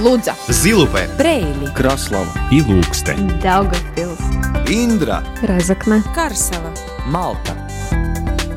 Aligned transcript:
Лудза, 0.00 0.34
Зилупе, 0.48 1.10
Брейли, 1.18 1.66
Краслава 1.76 2.32
и 2.50 2.62
Лукстен. 2.62 3.28
Daugavpils, 3.42 4.18
Индра 4.66 5.22
Разокна, 5.42 6.02
Карсела. 6.14 6.72
Малта 7.04 7.52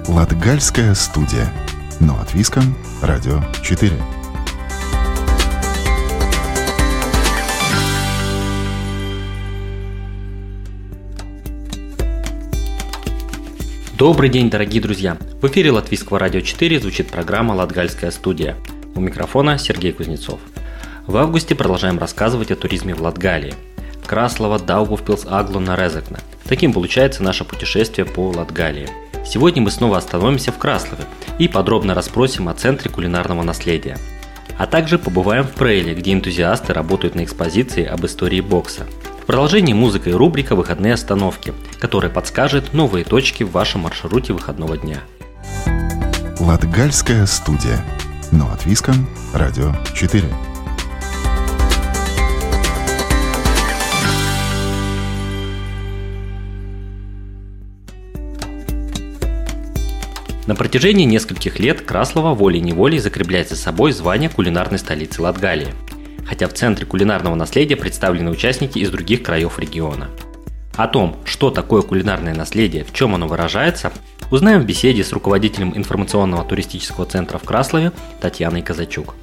Латгальская 0.08 0.96
студия. 0.96 1.52
Но 2.00 2.18
от 2.18 2.34
Виском. 2.34 2.78
Радио 3.02 3.42
4. 3.62 3.92
Добрый 13.98 14.30
день, 14.30 14.50
дорогие 14.50 14.82
друзья! 14.82 15.18
В 15.42 15.48
эфире 15.48 15.72
Латвийского 15.72 16.20
радио 16.20 16.40
4 16.40 16.80
звучит 16.80 17.08
программа 17.08 17.52
«Латгальская 17.52 18.12
студия». 18.12 18.56
У 18.96 19.02
микрофона 19.02 19.58
Сергей 19.58 19.92
Кузнецов. 19.92 20.40
В 21.06 21.18
августе 21.18 21.54
продолжаем 21.54 22.00
рассказывать 22.00 22.50
о 22.52 22.56
туризме 22.56 22.96
в 22.96 23.02
Латгалии. 23.02 23.56
Краслова, 24.06 24.58
Даугавпилс, 24.58 25.26
Аглуна, 25.30 25.76
Резекна. 25.76 26.20
Таким 26.46 26.72
получается 26.72 27.22
наше 27.22 27.44
путешествие 27.44 28.06
по 28.06 28.30
Латгалии. 28.30 28.88
Сегодня 29.26 29.62
мы 29.62 29.70
снова 29.70 29.98
остановимся 29.98 30.54
в 30.54 30.58
Краслове 30.58 31.04
и 31.40 31.50
подробно 31.50 31.94
расспросим 31.94 32.48
о 32.48 32.54
Центре 32.54 32.90
кулинарного 32.90 33.44
наследия. 33.44 33.98
А 34.58 34.66
также 34.66 34.98
побываем 34.98 35.44
в 35.44 35.52
Прейле, 35.52 35.94
где 35.94 36.14
энтузиасты 36.14 36.72
работают 36.72 37.16
на 37.16 37.26
экспозиции 37.26 37.84
об 37.84 38.06
истории 38.06 38.40
бокса. 38.40 38.86
В 39.22 39.26
продолжении 39.26 39.74
музыка 39.74 40.10
и 40.10 40.14
рубрика 40.14 40.56
«Выходные 40.56 40.94
остановки», 40.94 41.54
которая 41.80 42.12
подскажет 42.12 42.74
новые 42.74 43.04
точки 43.04 43.44
в 43.44 43.52
вашем 43.52 43.82
маршруте 43.82 44.32
выходного 44.32 44.78
дня. 44.78 45.02
Латгальская 46.40 47.26
студия. 47.26 47.84
Но 48.32 48.50
от 48.54 48.66
Виском. 48.66 49.08
Радио 49.34 49.74
4. 49.96 50.53
На 60.46 60.56
протяжении 60.56 61.06
нескольких 61.06 61.60
лет 61.60 61.82
Краслова 61.82 62.34
волей-неволей 62.34 63.00
закрепляет 63.00 63.48
за 63.48 63.56
собой 63.56 63.94
звание 63.94 64.30
кулинарной 64.30 64.78
столицы 64.78 65.22
Латгалии. 65.22 65.74
Хотя 66.26 66.50
в 66.50 66.54
Центре 66.54 66.86
кулинарного 66.86 67.36
наследия 67.36 67.78
представлены 67.78 68.30
участники 68.30 68.80
из 68.80 68.90
других 68.90 69.24
краев 69.24 69.58
региона. 69.58 70.10
О 70.76 70.88
том, 70.88 71.16
что 71.24 71.50
такое 71.50 71.82
кулинарное 71.82 72.34
наследие, 72.34 72.84
в 72.84 72.94
чем 72.94 73.16
оно 73.16 73.28
выражается, 73.28 73.94
узнаем 74.32 74.62
в 74.62 74.66
беседе 74.66 75.04
с 75.04 75.14
руководителем 75.14 75.78
информационного 75.78 76.44
туристического 76.44 77.06
центра 77.06 77.38
в 77.38 77.44
Краслове 77.44 77.94
Татьяной 78.20 78.64
Казачук. 78.64 79.16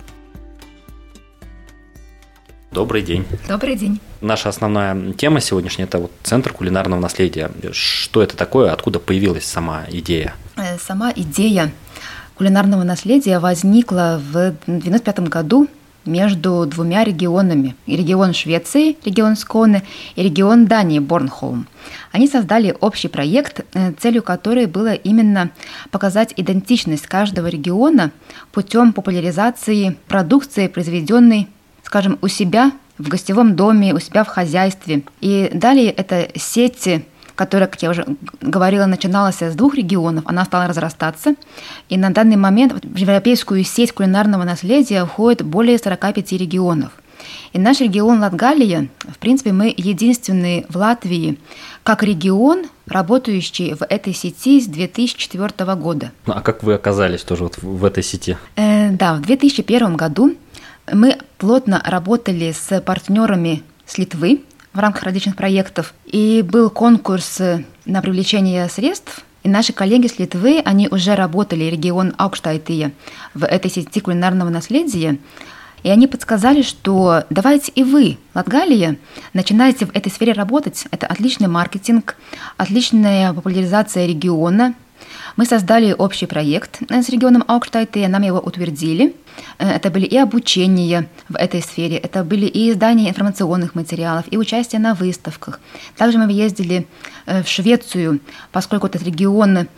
Добрый 2.73 3.03
день. 3.03 3.27
Добрый 3.49 3.75
день. 3.75 4.01
Наша 4.21 4.49
основная 4.49 5.13
тема 5.15 5.41
сегодняшняя– 5.41 5.85
это 5.87 5.99
вот 5.99 6.13
Центр 6.23 6.53
кулинарного 6.53 7.01
наследия. 7.01 7.51
Что 7.73 8.23
это 8.23 8.37
такое, 8.37 8.73
откуда 8.73 9.01
появилась 9.01 9.45
сама 9.45 9.87
идея? 9.91 10.35
Э, 10.57 10.79
Сама 10.79 11.12
идея 11.17 11.73
кулинарного 12.37 12.85
наследия 12.85 13.41
возникла 13.41 14.21
в 14.23 14.37
1995 14.67 15.21
году 15.29 15.67
между 16.07 16.65
двумя 16.65 17.03
регионами. 17.03 17.75
И 17.87 17.97
Регион 17.97 18.35
Швеции, 18.35 18.97
регион 19.05 19.34
Сконе, 19.37 19.83
и 20.15 20.23
регион 20.23 20.67
Дании, 20.67 21.01
Борнхолм. 21.01 21.67
Они 22.12 22.29
создали 22.29 22.77
общий 22.81 23.09
проект, 23.09 23.67
э, 23.75 23.93
целью 23.99 24.23
которой 24.23 24.67
было 24.67 24.93
именно 24.95 25.51
показать 25.91 26.34
идентичность 26.37 27.09
каждого 27.09 27.49
региона 27.49 28.12
путем 28.53 28.93
популяризации 28.93 29.97
продукции, 30.07 30.69
произведенной, 30.69 31.49
скажем, 31.91 32.21
у 32.23 32.29
себя 32.29 32.71
в 32.99 33.09
гостевом 33.09 33.57
доме, 33.57 33.93
у 33.93 33.99
себя 33.99 34.23
в 34.23 34.29
хозяйстве. 34.29 35.03
И 35.21 35.51
далее 35.53 35.91
это 35.91 36.28
сети 36.37 37.05
которая, 37.34 37.69
как 37.69 37.83
я 37.83 37.89
уже 37.89 38.05
говорила, 38.43 38.84
начиналась 38.84 39.41
с 39.41 39.55
двух 39.55 39.75
регионов, 39.75 40.25
она 40.27 40.45
стала 40.45 40.67
разрастаться. 40.67 41.37
И 41.89 41.97
на 41.97 42.11
данный 42.11 42.37
момент 42.37 42.84
в 42.84 42.97
европейскую 42.97 43.65
сеть 43.65 43.93
кулинарного 43.93 44.45
наследия 44.45 45.06
входит 45.06 45.43
более 45.43 45.79
45 45.79 46.33
регионов. 46.33 46.93
И 47.55 47.59
наш 47.59 47.81
регион 47.81 48.21
Латгалия, 48.21 48.89
в 49.09 49.19
принципе, 49.19 49.53
мы 49.53 49.75
единственный 49.75 50.67
в 50.69 50.77
Латвии 50.77 51.39
как 51.83 52.03
регион, 52.03 52.67
работающий 52.87 53.73
в 53.73 53.83
этой 53.83 54.12
сети 54.12 54.61
с 54.61 54.67
2004 54.67 55.75
года. 55.77 56.12
А 56.27 56.43
как 56.43 56.62
вы 56.62 56.75
оказались 56.75 57.23
тоже 57.23 57.45
вот 57.45 57.56
в 57.62 57.84
этой 57.87 58.03
сети? 58.03 58.37
Э, 58.56 58.91
да, 58.91 59.15
в 59.15 59.23
2001 59.23 59.97
году 59.97 60.37
мы 60.93 61.19
плотно 61.39 61.83
работали 61.84 62.53
с 62.53 62.81
партнерами 62.81 63.62
с 63.87 63.99
Литвы 63.99 64.43
в 64.73 64.78
рамках 64.78 65.03
различных 65.03 65.37
проектов, 65.37 65.95
и 66.06 66.43
был 66.43 66.71
конкурс 66.71 67.41
на 67.84 68.03
привлечение 68.03 68.69
средств, 68.69 69.25
и 69.43 69.49
наши 69.49 69.73
коллеги 69.73 70.06
с 70.06 70.19
Литвы, 70.19 70.61
они 70.65 70.87
уже 70.89 71.15
работали, 71.15 71.65
регион 71.65 72.15
Аукштайтия, 72.19 72.93
в 73.34 73.45
этой 73.45 73.71
сети 73.71 74.00
кулинарного 74.00 74.50
наследия, 74.50 75.19
и 75.83 75.89
они 75.89 76.06
подсказали, 76.06 76.62
что 76.62 77.25
давайте 77.31 77.73
и 77.73 77.83
вы, 77.83 78.19
Латгалия, 78.34 78.99
начинаете 79.33 79.87
в 79.87 79.97
этой 79.97 80.12
сфере 80.12 80.33
работать. 80.33 80.84
Это 80.91 81.06
отличный 81.06 81.49
маркетинг, 81.49 82.17
отличная 82.59 83.33
популяризация 83.33 84.06
региона. 84.06 84.75
Мы 85.37 85.47
создали 85.47 85.93
общий 85.93 86.27
проект 86.27 86.81
с 86.91 87.09
регионом 87.09 87.45
Аукштайте, 87.47 88.09
нам 88.09 88.23
его 88.23 88.39
утвердили. 88.39 89.15
Это 89.59 89.91
были 89.91 90.05
и 90.05 90.17
обучения 90.17 91.09
в 91.29 91.37
этой 91.37 91.63
сфере, 91.63 91.97
это 91.97 92.25
были 92.25 92.47
и 92.47 92.71
издания 92.71 93.09
информационных 93.09 93.75
материалов, 93.75 94.27
и 94.31 94.37
участие 94.37 94.81
на 94.81 94.95
выставках. 94.95 95.61
Также 95.97 96.19
мы 96.19 96.31
ездили 96.33 96.87
в 97.27 97.47
Швецию, 97.47 98.21
поскольку 98.53 98.89
этот 98.89 99.03
регион 99.03 99.69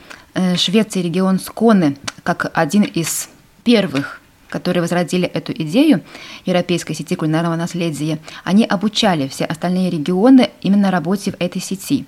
Швеции, 0.57 1.03
регион 1.03 1.39
Сконы, 1.39 1.99
как 2.23 2.51
один 2.55 2.83
из 2.83 3.29
первых 3.63 4.22
которые 4.53 4.83
возродили 4.83 5.27
эту 5.27 5.53
идею 5.53 6.03
Европейской 6.45 6.95
сети 6.95 7.17
кулинарного 7.17 7.57
наследия, 7.57 8.19
они 8.45 8.65
обучали 8.65 9.27
все 9.27 9.45
остальные 9.45 9.91
регионы 9.91 10.51
именно 10.61 10.91
работе 10.91 11.33
в 11.33 11.37
этой 11.41 11.61
сети. 11.61 12.05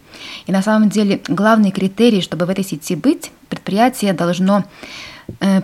И 0.47 0.53
на 0.53 0.63
самом 0.63 0.91
деле 0.91 1.21
главный 1.27 1.73
критерий, 1.73 2.21
чтобы 2.21 2.47
в 2.47 2.51
этой 2.51 2.65
сети 2.65 2.95
быть, 2.95 3.33
предприятие 3.49 4.13
должно 4.13 4.65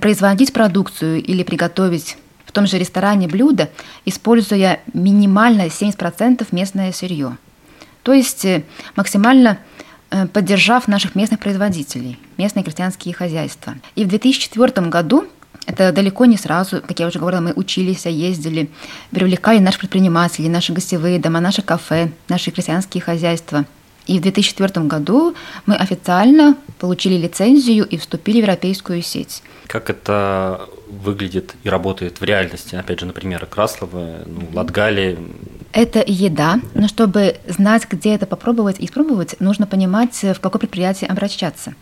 производить 0.01 0.53
продукцию 0.53 1.23
или 1.23 1.43
приготовить 1.43 2.17
в 2.47 2.53
том 2.53 2.67
же 2.67 2.79
ресторане 2.79 3.29
блюдо, 3.29 3.69
используя 4.07 4.81
минимально 4.95 5.67
70% 5.67 6.47
местное 6.51 6.93
сырье. 6.93 7.37
То 8.03 8.15
есть 8.15 8.47
максимально 8.97 9.59
поддержав 10.33 10.89
наших 10.89 11.15
местных 11.15 11.39
производителей, 11.39 12.19
местные 12.39 12.65
крестьянские 12.65 13.15
хозяйства. 13.15 13.75
И 13.95 14.05
в 14.05 14.09
2004 14.09 14.89
году 14.89 15.27
это 15.66 15.93
далеко 15.93 16.25
не 16.25 16.37
сразу, 16.37 16.81
как 16.81 16.99
я 16.99 17.06
уже 17.06 17.19
говорила, 17.19 17.41
мы 17.41 17.53
учились, 17.53 18.06
ездили, 18.06 18.71
привлекали 19.11 19.59
наших 19.59 19.81
предпринимателей, 19.81 20.49
наши 20.49 20.72
гостевые 20.72 21.19
дома, 21.19 21.41
наши 21.41 21.62
кафе, 21.62 22.11
наши 22.28 22.50
крестьянские 22.50 23.03
хозяйства. 23.03 23.65
И 24.06 24.19
в 24.19 24.22
2004 24.22 24.87
году 24.87 25.34
мы 25.66 25.77
официально 25.77 26.56
получили 26.78 27.15
лицензию 27.15 27.87
и 27.87 27.97
вступили 27.97 28.38
в 28.38 28.43
европейскую 28.43 29.03
сеть. 29.03 29.43
Как 29.69 29.88
это 29.91 30.69
выглядит 30.88 31.55
и 31.62 31.69
работает 31.69 32.21
в 32.21 32.25
реальности? 32.25 32.75
Опять 32.75 33.00
же, 33.00 33.06
например, 33.06 33.47
Краслова, 33.47 34.25
ну, 34.27 34.49
Латгалии. 34.53 35.17
Это 35.72 36.03
еда, 36.05 36.61
но 36.75 36.88
чтобы 36.88 37.37
знать, 37.47 37.87
где 37.88 38.15
это 38.15 38.27
попробовать 38.27 38.81
и 38.81 38.87
испробовать, 38.87 39.37
нужно 39.38 39.69
понимать, 39.69 40.21
в 40.21 40.41
какое 40.41 40.59
предприятие 40.59 41.09
обращаться. 41.09 41.75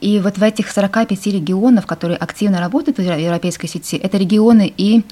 И 0.00 0.18
вот 0.20 0.38
в 0.38 0.42
этих 0.42 0.70
45 0.70 1.26
регионов, 1.26 1.86
которые 1.86 2.16
активно 2.16 2.60
работают 2.60 2.98
в 2.98 3.02
европейской 3.02 3.66
сети, 3.66 3.96
это 3.96 4.16
регионы 4.18 4.72
и 4.76 5.02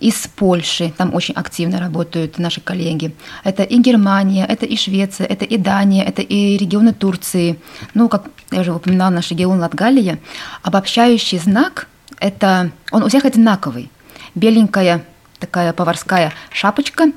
из 0.00 0.26
Польши, 0.26 0.92
там 0.96 1.14
очень 1.14 1.34
активно 1.34 1.78
работают 1.78 2.38
наши 2.38 2.60
коллеги. 2.60 3.14
Это 3.44 3.62
и 3.62 3.78
Германия, 3.78 4.44
это 4.44 4.66
и 4.66 4.76
Швеция, 4.76 5.26
это 5.26 5.44
и 5.44 5.56
Дания, 5.56 6.04
это 6.04 6.20
и 6.20 6.56
регионы 6.56 6.92
Турции. 6.92 7.58
Ну, 7.94 8.08
как 8.08 8.30
я 8.50 8.60
уже 8.60 8.72
упоминала, 8.72 9.10
наш 9.10 9.30
регион 9.30 9.60
Латгалия. 9.60 10.18
Обобщающий 10.62 11.38
знак– 11.38 11.88
это, 12.18 12.70
он 12.90 13.02
у 13.02 13.08
всех 13.08 13.24
одинаковый. 13.24 13.90
Беленькая 14.34 15.04
такая 15.38 15.72
поварская 15.72 16.32
шапочка, 16.50 17.12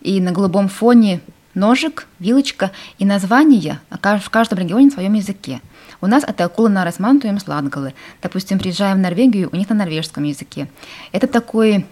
и 0.00 0.20
на 0.20 0.32
голубом 0.32 0.68
фоне 0.68 1.20
ножик, 1.54 2.06
вилочка 2.18 2.72
и 2.98 3.04
название 3.04 3.80
в 3.90 4.30
каждом 4.30 4.58
регионе 4.58 4.90
в 4.90 4.94
своем 4.94 5.14
языке. 5.14 5.60
У 6.00 6.06
нас 6.06 6.24
это 6.24 6.48
кулинарес 6.48 6.98
мантуем 6.98 7.38
сладгалы. 7.38 7.94
Допустим, 8.22 8.58
приезжаем 8.58 8.98
в 8.98 9.00
Норвегию, 9.00 9.48
у 9.52 9.56
них 9.56 9.68
на 9.68 9.74
норвежском 9.74 10.24
языке. 10.24 10.68
Это 11.12 11.26
такой 11.26 11.86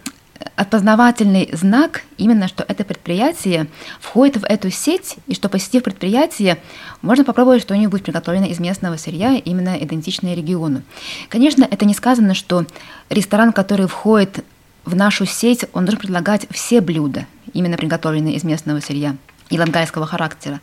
опознавательный 0.55 1.49
знак 1.53 2.01
именно, 2.17 2.47
что 2.47 2.65
это 2.67 2.83
предприятие 2.83 3.67
входит 3.99 4.37
в 4.37 4.45
эту 4.45 4.69
сеть, 4.71 5.15
и 5.27 5.35
что 5.35 5.49
посетив 5.49 5.83
предприятие, 5.83 6.59
можно 7.01 7.23
попробовать 7.23 7.61
что-нибудь 7.61 8.03
приготовленное 8.03 8.49
из 8.49 8.59
местного 8.59 8.97
сырья, 8.97 9.35
именно 9.35 9.77
идентичное 9.77 10.35
региону. 10.35 10.81
Конечно, 11.29 11.67
это 11.69 11.85
не 11.85 11.93
сказано, 11.93 12.33
что 12.33 12.65
ресторан, 13.09 13.53
который 13.53 13.87
входит 13.87 14.43
в 14.85 14.95
нашу 14.95 15.25
сеть 15.25 15.65
он 15.71 15.85
должен 15.85 15.99
предлагать 15.99 16.45
все 16.51 16.81
блюда, 16.81 17.25
именно 17.53 17.77
приготовленные 17.77 18.35
из 18.35 18.43
местного 18.43 18.81
сырья 18.81 19.15
и 19.49 19.59
лангайского 19.59 20.05
характера. 20.05 20.61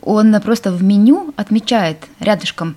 Он 0.00 0.38
просто 0.40 0.70
в 0.70 0.82
меню 0.82 1.32
отмечает 1.36 1.98
рядышком 2.20 2.76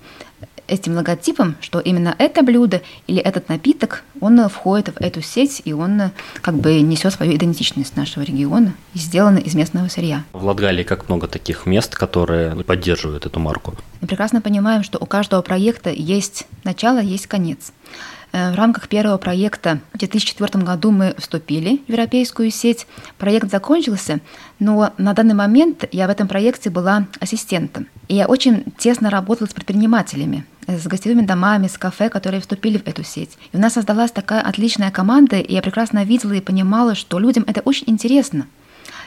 этим 0.67 0.95
логотипом, 0.95 1.55
что 1.61 1.79
именно 1.79 2.15
это 2.17 2.43
блюдо 2.43 2.81
или 3.07 3.19
этот 3.19 3.49
напиток, 3.49 4.03
он 4.19 4.47
входит 4.49 4.89
в 4.89 5.01
эту 5.01 5.21
сеть, 5.21 5.61
и 5.65 5.73
он 5.73 6.11
как 6.41 6.55
бы 6.55 6.81
несет 6.81 7.13
свою 7.13 7.35
идентичность 7.35 7.95
нашего 7.95 8.23
региона 8.23 8.73
и 8.93 8.99
сделан 8.99 9.37
из 9.37 9.55
местного 9.55 9.87
сырья. 9.87 10.23
В 10.33 10.45
Латгалии 10.45 10.83
как 10.83 11.07
много 11.09 11.27
таких 11.27 11.65
мест, 11.65 11.95
которые 11.95 12.55
поддерживают 12.63 13.25
эту 13.25 13.39
марку? 13.39 13.75
Мы 14.01 14.07
прекрасно 14.07 14.41
понимаем, 14.41 14.83
что 14.83 14.97
у 14.99 15.05
каждого 15.05 15.41
проекта 15.41 15.89
есть 15.89 16.45
начало, 16.63 16.99
есть 16.99 17.27
конец. 17.27 17.71
Э, 18.37 18.51
в 18.51 18.55
рамках 18.55 18.87
первого 18.87 19.17
проекта 19.17 19.79
в 19.93 19.97
2004 19.97 20.63
году 20.63 20.91
мы 20.91 21.15
вступили 21.17 21.81
в 21.87 21.89
европейскую 21.89 22.51
сеть. 22.51 22.85
Проект 23.17 23.49
закончился, 23.49 24.19
но 24.59 24.93
на 24.99 25.13
данный 25.13 25.33
момент 25.33 25.85
я 25.91 26.05
в 26.05 26.11
этом 26.11 26.27
проекте 26.27 26.69
была 26.69 27.07
ассистентом. 27.19 27.87
И 28.07 28.15
я 28.15 28.27
очень 28.27 28.63
тесно 28.77 29.09
работала 29.09 29.47
с 29.47 29.53
предпринимателями, 29.53 30.45
с 30.67 30.85
гостевыми 30.85 31.25
домами, 31.25 31.67
с 31.67 31.79
кафе, 31.79 32.09
которые 32.09 32.39
вступили 32.41 32.77
в 32.77 32.85
эту 32.85 33.03
сеть. 33.03 33.37
И 33.53 33.57
у 33.57 33.59
нас 33.59 33.73
создалась 33.73 34.11
такая 34.11 34.41
отличная 34.41 34.91
команда, 34.91 35.39
и 35.39 35.53
я 35.53 35.63
прекрасно 35.63 36.03
видела 36.03 36.33
и 36.33 36.41
понимала, 36.41 36.93
что 36.93 37.17
людям 37.17 37.43
это 37.47 37.61
очень 37.61 37.85
интересно. 37.87 38.45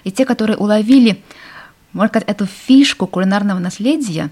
И 0.03 0.11
те, 0.11 0.25
которые 0.25 0.56
уловили, 0.56 1.23
можно 1.93 2.09
сказать, 2.09 2.29
эту 2.29 2.47
фишку 2.47 3.06
кулинарного 3.06 3.61
наследия, 3.61 4.31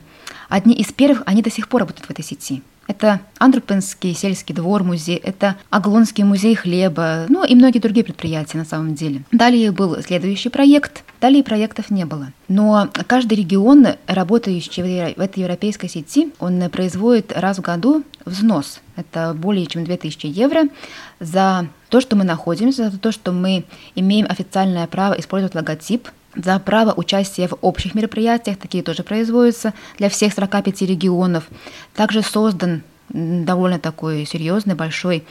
одни 0.49 0.75
из 0.75 0.93
первых, 0.93 1.23
они 1.25 1.41
до 1.43 1.53
сих 1.53 1.69
пор 1.69 1.83
работают 1.83 2.07
в 2.07 2.11
этой 2.11 2.25
сети. 2.25 2.63
Это 2.89 3.21
Андрупенский 3.39 4.15
сельский 4.15 4.55
двор 4.55 4.83
музей, 4.83 5.17
это 5.17 5.57
Аглонский 5.71 6.25
музей 6.25 6.55
хлеба, 6.55 7.27
ну 7.29 7.45
и 7.45 7.55
многие 7.55 7.79
другие 7.79 8.03
предприятия 8.03 8.59
на 8.59 8.65
самом 8.65 8.95
деле. 8.95 9.23
Далее 9.31 9.71
был 9.73 10.03
следующий 10.03 10.49
проект, 10.49 11.05
далее 11.21 11.45
проектов 11.45 11.91
не 11.91 12.07
было. 12.07 12.33
Но 12.49 12.89
каждый 13.07 13.35
регион, 13.35 13.87
работающий 14.07 15.15
в 15.15 15.21
этой 15.21 15.41
европейской 15.41 15.89
сети, 15.89 16.33
он 16.41 16.69
производит 16.71 17.31
раз 17.37 17.59
в 17.59 17.61
году 17.61 18.03
взнос. 18.25 18.81
Это 18.97 19.35
более 19.35 19.67
чем 19.67 19.85
2000 19.85 20.27
евро 20.27 20.63
за 21.21 21.69
то, 21.91 22.01
что 22.01 22.17
мы 22.17 22.25
находимся, 22.25 22.91
за 22.91 22.99
то, 22.99 23.13
что 23.13 23.33
мы 23.33 23.65
имеем 23.95 24.27
официальное 24.29 24.87
право 24.87 25.13
использовать 25.15 25.55
логотип 25.55 26.09
за 26.35 26.59
право 26.59 26.93
участия 26.93 27.49
в 27.49 27.57
общих 27.61 27.95
мероприятиях, 27.95 28.59
такие 28.59 28.83
тоже 28.83 29.03
производятся 29.03 29.75
для 29.99 30.09
всех 30.09 30.33
45 30.33 30.83
регионов. 30.83 31.49
Также 31.95 32.23
создан 32.23 32.83
довольно 33.11 33.79
такой 33.79 34.27
серьезный, 34.27 34.75
большой 34.75 35.25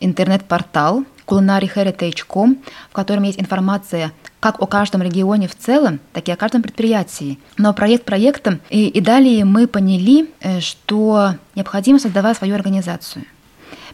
интернет-портал 0.00 1.04
culinariheritage.com, 1.26 2.58
в 2.90 2.92
котором 2.92 3.22
есть 3.24 3.40
информация 3.40 4.12
как 4.40 4.60
о 4.60 4.66
каждом 4.66 5.02
регионе 5.02 5.48
в 5.48 5.56
целом, 5.56 6.00
так 6.12 6.28
и 6.28 6.32
о 6.32 6.36
каждом 6.36 6.62
предприятии. 6.62 7.38
Но 7.56 7.72
проект 7.72 8.04
проектом, 8.04 8.60
и, 8.68 8.88
и 8.88 9.00
далее 9.00 9.44
мы 9.44 9.66
поняли, 9.66 10.28
э, 10.40 10.60
что 10.60 11.36
необходимо 11.54 11.98
создавать 11.98 12.36
свою 12.36 12.54
организацию. 12.54 13.24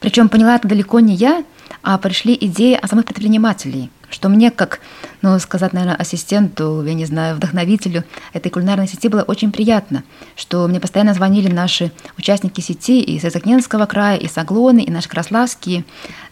Причем 0.01 0.29
поняла 0.29 0.57
это 0.57 0.67
далеко 0.67 0.99
не 0.99 1.15
я, 1.15 1.45
а 1.83 1.97
пришли 1.99 2.37
идеи 2.39 2.75
от 2.75 2.91
самых 2.91 3.05
предпринимателей– 3.05 3.91
что 4.11 4.29
мне, 4.29 4.51
как, 4.51 4.81
ну, 5.23 5.39
сказать, 5.39 5.73
наверное, 5.73 5.97
ассистенту, 5.97 6.83
я 6.85 6.95
не 6.95 7.07
знаю, 7.07 7.37
вдохновителю 7.37 8.05
этой 8.33 8.51
кулинарной 8.51 8.89
сети 8.89 9.09
было 9.09 9.23
очень 9.23 9.53
приятно, 9.53 10.03
что 10.37 10.67
мне 10.69 10.81
постоянно 10.81 11.15
звонили 11.15 11.51
наши 11.51 11.93
участники 12.19 12.61
сети 12.61 13.01
из 13.01 13.25
Изакненского 13.25 13.87
края, 13.87 14.19
из 14.19 14.37
Аглоны, 14.37 14.81
и 14.81 14.91
наши 14.91 15.09
краславские. 15.09 15.85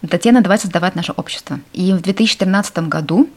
Татьяна, 0.08 0.42
давай 0.42 0.58
создавать 0.58 0.94
наше 0.94 1.12
общество. 1.12 1.60
И 1.72 1.92
в 1.92 2.00
2013 2.00 2.78
году 2.88 3.28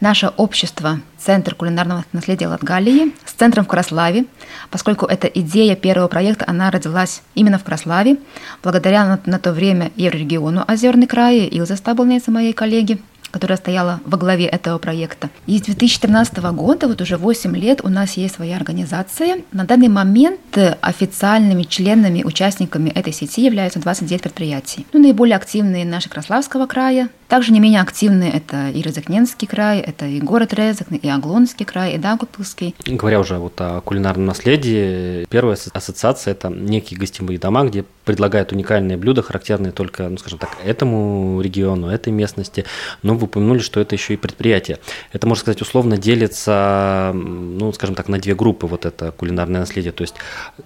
наше 0.00 0.28
общество 0.36 1.00
Центр 1.18 1.54
кулинарного 1.54 2.04
наследия 2.12 2.48
Латгалии 2.48 3.12
с 3.24 3.32
центром 3.32 3.64
в 3.64 3.68
Краславе, 3.68 4.26
поскольку 4.70 5.06
эта 5.06 5.26
идея 5.26 5.74
первого 5.74 6.08
проекта, 6.08 6.44
она 6.46 6.70
родилась 6.70 7.22
именно 7.34 7.58
в 7.58 7.64
Краславе, 7.64 8.18
благодаря 8.62 9.04
на, 9.06 9.20
на 9.26 9.38
то 9.38 9.52
время 9.52 9.90
Еврорегиону 9.96 10.64
Озерный 10.66 11.06
край, 11.06 11.46
Илза 11.46 11.76
Стаблнейца, 11.76 12.30
моей 12.30 12.52
коллеги, 12.52 13.00
которая 13.36 13.58
стояла 13.58 14.00
во 14.06 14.16
главе 14.16 14.46
этого 14.46 14.78
проекта. 14.78 15.28
И 15.46 15.58
с 15.58 15.60
2014 15.60 16.38
года, 16.54 16.88
вот 16.88 17.02
уже 17.02 17.18
8 17.18 17.54
лет, 17.54 17.82
у 17.84 17.90
нас 17.90 18.16
есть 18.16 18.36
своя 18.36 18.56
организация. 18.56 19.42
На 19.52 19.64
данный 19.64 19.88
момент 19.88 20.56
официальными 20.80 21.64
членами, 21.64 22.22
участниками 22.24 22.88
этой 22.88 23.12
сети 23.12 23.44
являются 23.44 23.78
29 23.78 24.22
предприятий. 24.22 24.86
Ну, 24.94 25.00
наиболее 25.00 25.36
активные 25.36 25.84
наши 25.84 26.08
Краславского 26.08 26.64
края, 26.64 27.10
также 27.28 27.52
не 27.52 27.60
менее 27.60 27.80
активные 27.80 28.30
это 28.30 28.68
и 28.68 28.82
Резакненский 28.82 29.46
край, 29.46 29.80
это 29.80 30.06
и 30.06 30.20
город 30.20 30.54
Резакн, 30.54 30.96
и 30.96 31.08
Аглонский 31.08 31.64
край, 31.64 31.94
и 31.94 31.98
Дагутовский. 31.98 32.74
Говоря 32.86 33.20
уже 33.20 33.38
вот 33.38 33.60
о 33.60 33.80
кулинарном 33.80 34.26
наследии, 34.26 35.26
первая 35.26 35.56
ассоциация– 35.72 36.32
это 36.32 36.48
некие 36.48 36.98
гостевые 36.98 37.38
дома, 37.38 37.64
где 37.64 37.84
предлагают 38.04 38.52
уникальные 38.52 38.96
блюда, 38.96 39.22
характерные 39.22 39.72
только, 39.72 40.08
ну, 40.08 40.16
скажем 40.16 40.38
так, 40.38 40.56
этому 40.64 41.40
региону, 41.40 41.88
этой 41.88 42.12
местности. 42.12 42.64
Но 43.02 43.16
вы 43.16 43.24
упомянули, 43.24 43.58
что 43.58 43.80
это 43.80 43.96
еще 43.96 44.14
и 44.14 44.16
предприятие. 44.16 44.78
Это, 45.12 45.26
можно 45.26 45.40
сказать, 45.42 45.60
условно 45.60 45.98
делится, 45.98 47.10
ну, 47.14 47.72
скажем 47.72 47.96
так, 47.96 48.08
на 48.08 48.18
две 48.18 48.34
группы 48.34 48.66
вот 48.66 48.86
это 48.86 49.10
кулинарное 49.10 49.60
наследие, 49.60 49.92
то 49.92 50.02
есть 50.02 50.14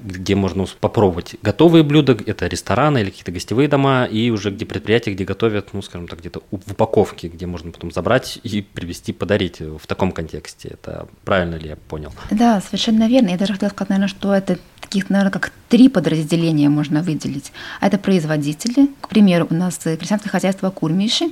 где 0.02 0.34
можно 0.34 0.66
попробовать 0.80 1.36
готовые 1.42 1.82
блюда, 1.82 2.16
это 2.26 2.46
рестораны 2.46 2.98
или 2.98 3.10
какие-то 3.10 3.32
гостевые 3.32 3.68
дома, 3.68 4.04
и 4.04 4.30
уже 4.30 4.50
где 4.50 4.66
предприятия, 4.66 5.12
где 5.12 5.24
готовят, 5.24 5.72
ну, 5.72 5.80
скажем 5.80 6.08
так, 6.08 6.18
где-то 6.18 6.42
в 6.50 6.73
упаковке, 6.73 7.29
где 7.29 7.47
можно 7.47 7.70
потом 7.70 7.93
забрать 7.93 8.41
и 8.43 8.62
привезти, 8.62 9.12
подарить 9.12 9.61
в 9.61 9.87
таком 9.87 10.12
контексте. 10.12 10.70
Это 10.70 11.08
правильно 11.25 11.55
ли 11.55 11.69
я 11.69 11.76
понял? 11.76 12.12
Да, 12.31 12.61
совершенно 12.61 13.08
верно. 13.08 13.29
Я 13.29 13.38
даже 13.38 13.52
хотела 13.52 13.70
сказать, 13.70 13.91
наверное, 13.91 14.08
что 14.08 14.35
это 14.35 14.58
таких, 14.81 15.11
наверное, 15.11 15.31
как 15.31 15.52
три 15.69 15.88
подразделения 15.88 16.69
можно 16.69 17.02
выделить. 17.02 17.52
Это 17.81 17.99
производители. 17.99 18.88
К 19.00 19.08
примеру, 19.08 19.47
у 19.50 19.55
нас 19.55 19.79
крестьянское 19.79 20.29
хозяйство 20.29 20.70
Курмиши. 20.70 21.26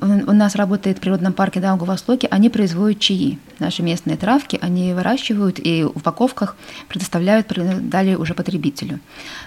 У 0.00 0.32
нас 0.32 0.54
работает 0.54 0.98
в 0.98 1.00
природном 1.00 1.32
парке 1.32 1.60
Даугавостоке. 1.60 2.28
Они 2.30 2.48
производят 2.48 3.00
чаи. 3.00 3.38
Наши 3.58 3.82
местные 3.82 4.16
травки 4.16 4.58
они 4.62 4.94
выращивают 4.94 5.58
и 5.58 5.82
в 5.82 5.96
упаковках 5.96 6.56
предоставляют 6.88 7.48
далее 7.88 8.16
уже 8.16 8.34
потребителю. 8.34 9.00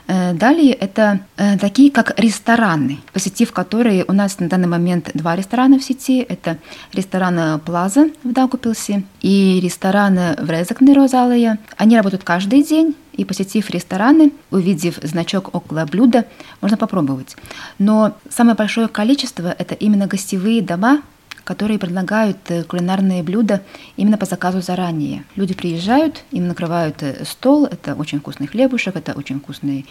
Э, 0.07 0.34
далее 0.34 0.74
это 0.74 1.22
э, 1.38 1.57
такие, 1.57 1.92
как 1.92 2.19
рестораны, 2.19 3.00
посетив 3.13 3.51
которые 3.51 4.06
у 4.07 4.13
нас 4.13 4.40
на 4.40 4.50
данный 4.50 4.68
момент 4.68 5.12
два 5.13 5.36
ресторана 5.36 5.79
в 5.79 5.84
сети. 5.84 6.20
Это 6.20 6.58
ресторан 6.94 7.60
Плаза 7.62 8.10
в 8.24 8.32
Даугупилсе 8.32 9.03
и 9.22 9.60
ресторан 9.63 10.36
в 10.38 10.50
Резакне 10.50 10.94
Розалия. 10.94 11.58
Они 11.77 11.96
работают 11.96 12.24
каждый 12.24 12.63
день 12.63 12.96
и 13.13 13.25
посетив 13.25 13.70
рестораны, 13.70 14.32
увидев 14.51 15.00
значок 15.01 15.53
около 15.55 15.86
блюда, 15.86 16.25
можно 16.62 16.77
попробовать. 16.77 17.36
Но 17.79 18.15
самое 18.29 18.55
большое 18.55 18.88
количество– 18.88 19.55
это 19.60 19.75
именно 19.75 20.08
гостевые 20.08 20.62
дома, 20.62 21.01
которые 21.43 21.77
предлагают 21.77 22.38
э, 22.50 22.63
кулинарные 22.63 23.22
блюда 23.22 23.62
именно 23.98 24.17
по 24.17 24.25
заказу 24.25 24.62
заранее. 24.62 25.25
Люди 25.36 25.53
приезжают, 25.53 26.24
им 26.32 26.48
накрывают 26.48 27.03
э, 27.03 27.25
стол, 27.25 27.65
это 27.65 27.96
очень 27.96 28.20
вкусный 28.20 28.48
хлебушек, 28.48 28.96
это 28.96 29.13
очень 29.13 29.39
вкусный 29.39 29.86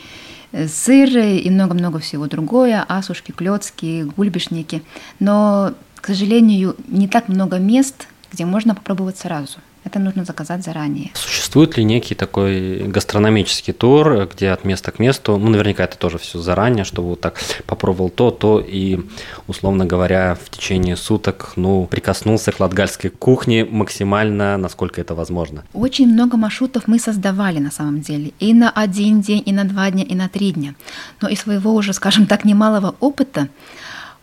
э, 0.52 0.66
сыр 0.66 1.10
и 1.18 1.48
много-много 1.50 1.98
всего 1.98 2.26
другое, 2.26 2.84
асушки, 2.88 3.32
клетки, 3.32 4.04
гульбишники. 4.16 4.82
Но, 5.20 5.74
к 5.96 6.06
сожалению, 6.06 6.74
не 6.88 7.06
так 7.06 7.28
много 7.28 7.58
мест, 7.58 8.08
где 8.32 8.46
можно 8.46 8.74
попробовать 8.74 9.18
сразу– 9.18 9.58
это 9.84 9.98
нужно 9.98 10.24
заказать 10.24 10.64
заранее. 10.64 11.10
Существует 11.14 11.76
ли 11.76 11.84
некий 11.84 12.14
такой 12.14 12.84
гастрономический 12.86 13.72
тур, 13.72 14.28
где 14.32 14.50
от 14.50 14.64
места 14.64 14.90
к 14.90 14.98
месту, 14.98 15.36
ну, 15.36 15.50
наверняка 15.50 15.84
это 15.84 15.98
тоже 15.98 16.18
все 16.18 16.38
заранее, 16.38 16.84
чтобы 16.84 17.10
вот 17.10 17.20
так 17.20 17.40
попробовал 17.66 18.10
то, 18.10 18.30
то, 18.30 18.60
и, 18.60 19.00
условно 19.46 19.84
говоря, 19.84 20.36
в 20.42 20.50
течение 20.50 20.96
суток, 20.96 21.52
ну, 21.56 21.86
прикоснулся 21.86 22.52
к 22.52 22.60
латгальской 22.60 23.10
кухне 23.10 23.64
максимально, 23.64 24.56
насколько 24.56 25.00
это 25.00 25.14
возможно? 25.14 25.64
Очень 25.72 26.08
много 26.08 26.36
маршрутов 26.36 26.84
мы 26.86 26.98
создавали 26.98 27.58
на 27.58 27.70
самом 27.70 28.00
деле, 28.00 28.32
и 28.38 28.54
на 28.54 28.70
один 28.70 29.20
день, 29.20 29.42
и 29.44 29.52
на 29.52 29.64
два 29.64 29.90
дня, 29.90 30.04
и 30.04 30.14
на 30.14 30.28
три 30.28 30.52
дня. 30.52 30.74
Но 31.20 31.28
из 31.28 31.40
своего 31.40 31.74
уже, 31.74 31.92
скажем 31.92 32.26
так, 32.26 32.44
немалого 32.44 32.94
опыта, 33.00 33.48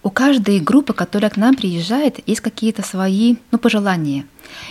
у 0.04 0.10
каждой 0.10 0.60
группы, 0.60 0.94
которая 0.94 1.30
к 1.30 1.38
нам 1.38 1.56
приезжает, 1.56 2.20
есть 2.28 2.42
какие-то 2.42 2.84
свои 2.84 3.36
ну, 3.52 3.58
пожелания. 3.58 4.26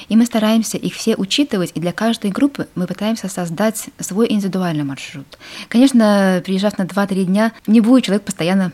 И 0.08 0.16
мы 0.16 0.25
стараемся 0.25 0.78
их 0.78 0.94
все 0.94 1.16
учитывать, 1.16 1.73
и 1.75 1.80
для 1.80 1.92
каждой 1.92 2.30
группы 2.30 2.68
мы 2.75 2.87
пытаемся 2.87 3.28
создать 3.28 3.90
свой 4.00 4.30
индивидуальный 4.32 4.85
маршрут. 4.85 5.38
Конечно, 5.68 6.42
приезжав 6.44 6.78
на 6.78 6.82
2-3 6.82 7.25
дня, 7.25 7.52
не 7.66 7.80
будет 7.80 8.04
человек 8.04 8.25
постоянно 8.25 8.73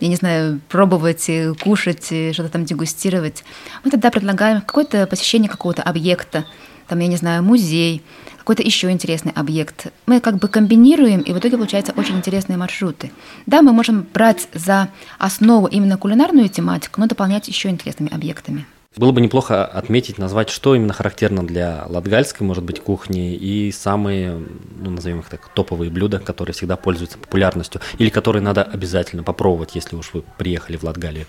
я 0.00 0.06
не 0.06 0.14
знаю, 0.14 0.60
пробовать, 0.68 1.28
кушать, 1.60 2.04
что-то 2.04 2.48
там 2.48 2.64
дегустировать. 2.64 3.42
Мы 3.82 3.90
тогда 3.90 4.12
предлагаем 4.12 4.60
какое-то 4.60 5.08
посещение 5.08 5.50
какого-то 5.50 5.82
объекта, 5.82 6.44
там, 6.88 6.98
я 7.00 7.06
не 7.06 7.16
знаю, 7.16 7.42
музей, 7.42 8.02
какой-то 8.38 8.62
еще 8.62 8.90
интересный 8.90 9.32
объект. 9.32 9.92
Мы 10.06 10.20
как 10.20 10.38
бы 10.38 10.48
комбинируем, 10.48 11.20
и 11.20 11.32
в 11.32 11.38
итоге 11.38 11.56
получаются 11.56 11.92
очень 11.96 12.16
интересные 12.16 12.56
маршруты. 12.56 13.10
Да, 13.46 13.60
мы 13.60 13.72
можем 13.72 14.06
брать 14.14 14.48
за 14.54 14.88
основу 15.18 15.66
именно 15.66 15.98
кулинарную 15.98 16.48
тематику, 16.48 17.00
но 17.00 17.06
дополнять 17.06 17.46
еще 17.48 17.68
интересными 17.68 18.12
объектами. 18.12 18.66
Было 18.96 19.12
бы 19.12 19.20
неплохо 19.20 19.66
отметить, 19.66 20.18
назвать, 20.18 20.48
что 20.48 20.74
именно 20.74 20.92
характерно 20.94 21.46
для 21.46 21.84
латгальской, 21.88 22.46
может 22.46 22.64
быть, 22.64 22.80
кухни, 22.80 23.34
и 23.34 23.70
самые, 23.70 24.42
ну, 24.80 24.90
назовем 24.90 25.20
их 25.20 25.28
так, 25.28 25.46
топовые 25.54 25.90
блюда, 25.90 26.18
которые 26.18 26.54
всегда 26.54 26.76
пользуются 26.76 27.18
популярностью, 27.18 27.80
или 27.98 28.08
которые 28.08 28.42
надо 28.42 28.62
обязательно 28.62 29.22
попробовать, 29.22 29.74
если 29.74 29.94
уж 29.94 30.14
вы 30.14 30.24
приехали 30.38 30.78
в 30.78 30.84
Латгалию. 30.84 31.26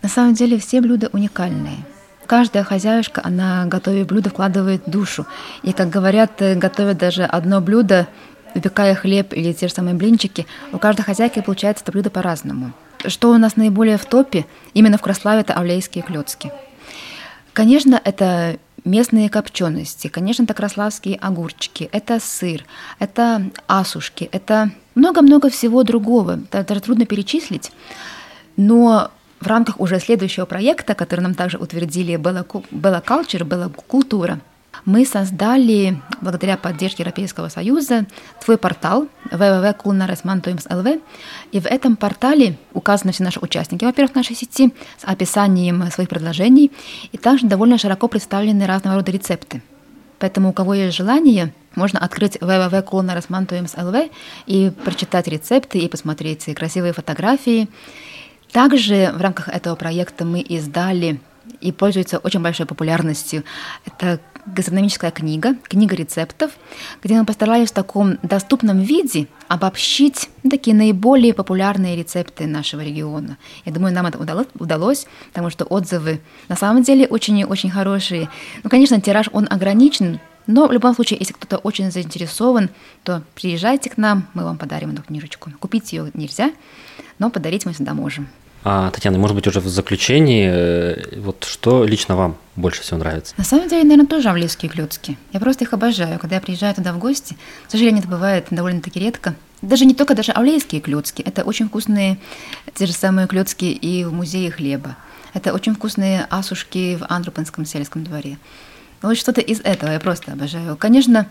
На 0.00 0.08
самом 0.08 0.34
деле 0.34 0.58
все 0.58 0.80
блюда 0.80 1.10
уникальные. 1.12 1.84
Каждая 2.32 2.64
хозяюшка, 2.64 3.20
она, 3.22 3.66
готовя 3.66 4.06
блюдо, 4.06 4.30
вкладывает 4.30 4.84
душу. 4.86 5.26
И, 5.62 5.74
как 5.74 5.90
говорят, 5.90 6.40
э, 6.40 6.54
готовят 6.54 6.96
даже 6.96 7.24
одно 7.24 7.60
блюдо, 7.60 8.08
выпекая 8.54 8.94
хлеб 8.94 9.34
или 9.34 9.52
те 9.52 9.68
же 9.68 9.74
самые 9.74 9.94
блинчики, 9.94 10.46
у 10.72 10.78
каждой 10.78 11.02
хозяйки 11.02 11.42
получается 11.42 11.84
это 11.84 11.92
блюдо 11.92 12.08
по-разному. 12.08 12.72
Что 13.04 13.32
у 13.32 13.36
нас 13.36 13.56
наиболее 13.56 13.98
в 13.98 14.06
топе, 14.06 14.46
именно 14.72 14.96
в 14.96 15.02
Краславе, 15.02 15.42
это 15.42 15.52
авлейские 15.52 16.02
клетки. 16.02 16.50
Конечно, 17.52 18.00
это 18.02 18.56
местные 18.82 19.28
копчености, 19.28 20.08
конечно, 20.08 20.44
это 20.44 20.54
краславские 20.54 21.16
огурчики, 21.16 21.90
это 21.92 22.18
сыр, 22.18 22.64
это 22.98 23.50
асушки, 23.66 24.30
это 24.32 24.70
много-много 24.94 25.50
всего 25.50 25.82
другого. 25.82 26.40
Это 26.50 26.64
даже 26.66 26.80
трудно 26.80 27.04
перечислить. 27.04 27.72
Но 28.56 29.10
в 29.42 29.46
рамках 29.46 29.80
уже 29.80 29.98
следующего 29.98 30.46
проекта, 30.46 30.94
который 30.94 31.20
нам 31.20 31.34
также 31.34 31.58
утвердили 31.58 32.14
Bella 32.14 32.46
Culture, 33.04 33.46
Bella 33.46 33.72
Культура, 33.88 34.40
мы 34.84 35.04
создали, 35.04 36.00
благодаря 36.20 36.56
поддержке 36.56 37.02
Европейского 37.02 37.48
Союза, 37.48 38.06
твой 38.44 38.56
портал 38.56 39.06
www.culinaresman.lv. 39.30 41.02
И 41.52 41.60
в 41.60 41.66
этом 41.66 41.94
портале 41.96 42.56
указаны 42.72 43.12
все 43.12 43.22
наши 43.22 43.38
участники, 43.38 43.84
во-первых, 43.84 44.14
нашей 44.16 44.34
сети, 44.34 44.72
с 44.98 45.04
описанием 45.04 45.88
своих 45.90 46.08
предложений, 46.08 46.72
и 47.12 47.18
также 47.18 47.46
довольно 47.46 47.78
широко 47.78 48.08
представлены 48.08 48.66
разного 48.66 48.96
рода 48.96 49.12
рецепты. 49.12 49.62
Поэтому 50.18 50.50
у 50.50 50.52
кого 50.52 50.74
есть 50.74 50.96
желание, 50.96 51.52
можно 51.74 51.98
открыть 52.00 52.36
www.culinaresman.lv 52.36 54.10
и 54.46 54.72
прочитать 54.84 55.28
рецепты, 55.28 55.78
и 55.78 55.88
посмотреть 55.88 56.44
красивые 56.54 56.92
фотографии, 56.92 57.68
также 58.52 59.12
в 59.14 59.20
рамках 59.20 59.48
этого 59.48 59.74
проекта 59.74 60.24
мы 60.24 60.40
издали 60.40 61.20
и 61.60 61.72
пользуется 61.72 62.18
очень 62.18 62.40
большой 62.40 62.66
популярностью. 62.66 63.44
Это 63.84 64.20
гастрономическая 64.46 65.10
книга, 65.10 65.54
книга 65.64 65.94
рецептов, 65.94 66.52
где 67.02 67.14
мы 67.14 67.24
постарались 67.24 67.70
в 67.70 67.74
таком 67.74 68.18
доступном 68.22 68.80
виде 68.80 69.28
обобщить 69.48 70.28
такие 70.48 70.74
наиболее 70.74 71.32
популярные 71.32 71.96
рецепты 71.96 72.46
нашего 72.46 72.80
региона. 72.80 73.38
Я 73.64 73.72
думаю, 73.72 73.94
нам 73.94 74.06
это 74.06 74.18
удалось, 74.18 74.46
удалось 74.58 75.06
потому 75.28 75.50
что 75.50 75.64
отзывы 75.64 76.20
на 76.48 76.56
самом 76.56 76.82
деле 76.82 77.06
очень-очень 77.06 77.70
хорошие. 77.70 78.28
Ну, 78.64 78.70
конечно, 78.70 79.00
тираж, 79.00 79.28
он 79.32 79.46
ограничен, 79.48 80.18
но 80.46 80.66
в 80.66 80.72
любом 80.72 80.94
случае, 80.94 81.18
если 81.20 81.34
кто-то 81.34 81.58
очень 81.58 81.92
заинтересован, 81.92 82.70
то 83.04 83.22
приезжайте 83.34 83.90
к 83.90 83.96
нам, 83.96 84.26
мы 84.34 84.44
вам 84.44 84.58
подарим 84.58 84.90
эту 84.90 85.02
книжечку. 85.02 85.50
Купить 85.60 85.92
ее 85.92 86.10
нельзя, 86.14 86.50
но 87.18 87.30
подарить 87.30 87.64
мы 87.64 87.72
всегда 87.72 87.94
можем. 87.94 88.28
А, 88.64 88.90
Татьяна, 88.90 89.18
может 89.18 89.34
быть, 89.34 89.46
уже 89.46 89.60
в 89.60 89.68
заключении, 89.68 90.48
э, 90.48 91.18
вот 91.20 91.44
что 91.44 91.84
лично 91.84 92.14
вам 92.14 92.36
больше 92.54 92.82
всего 92.82 92.98
нравится? 92.98 93.34
На 93.36 93.44
самом 93.44 93.68
деле, 93.68 93.82
наверное, 93.82 94.06
тоже 94.06 94.28
авлийские 94.28 94.70
клетки. 94.70 95.18
Я 95.32 95.40
просто 95.40 95.64
их 95.64 95.72
обожаю. 95.72 96.18
Когда 96.20 96.36
я 96.36 96.40
приезжаю 96.40 96.74
туда 96.74 96.92
в 96.92 96.98
гости, 96.98 97.36
к 97.66 97.70
сожалению, 97.70 98.00
это 98.00 98.08
бывает 98.08 98.46
довольно-таки 98.50 99.00
редко. 99.00 99.34
Даже 99.62 99.84
не 99.84 99.94
только 99.94 100.14
даже 100.14 100.30
авлейские 100.32 100.80
клетки. 100.80 101.22
Это 101.22 101.42
очень 101.42 101.68
вкусные 101.68 102.18
те 102.74 102.86
же 102.86 102.92
самые 102.92 103.26
клетки 103.26 103.64
и 103.64 104.04
в 104.04 104.12
музее 104.12 104.50
хлеба. 104.52 104.96
Это 105.34 105.52
очень 105.54 105.74
вкусные 105.74 106.26
асушки 106.30 106.96
в 106.96 107.06
Андропанском 107.08 107.64
сельском 107.64 108.04
дворе. 108.04 108.38
Вот 109.00 109.16
что-то 109.18 109.40
из 109.40 109.60
этого 109.60 109.90
я 109.90 109.98
просто 109.98 110.32
обожаю. 110.32 110.76
Конечно, 110.76 111.26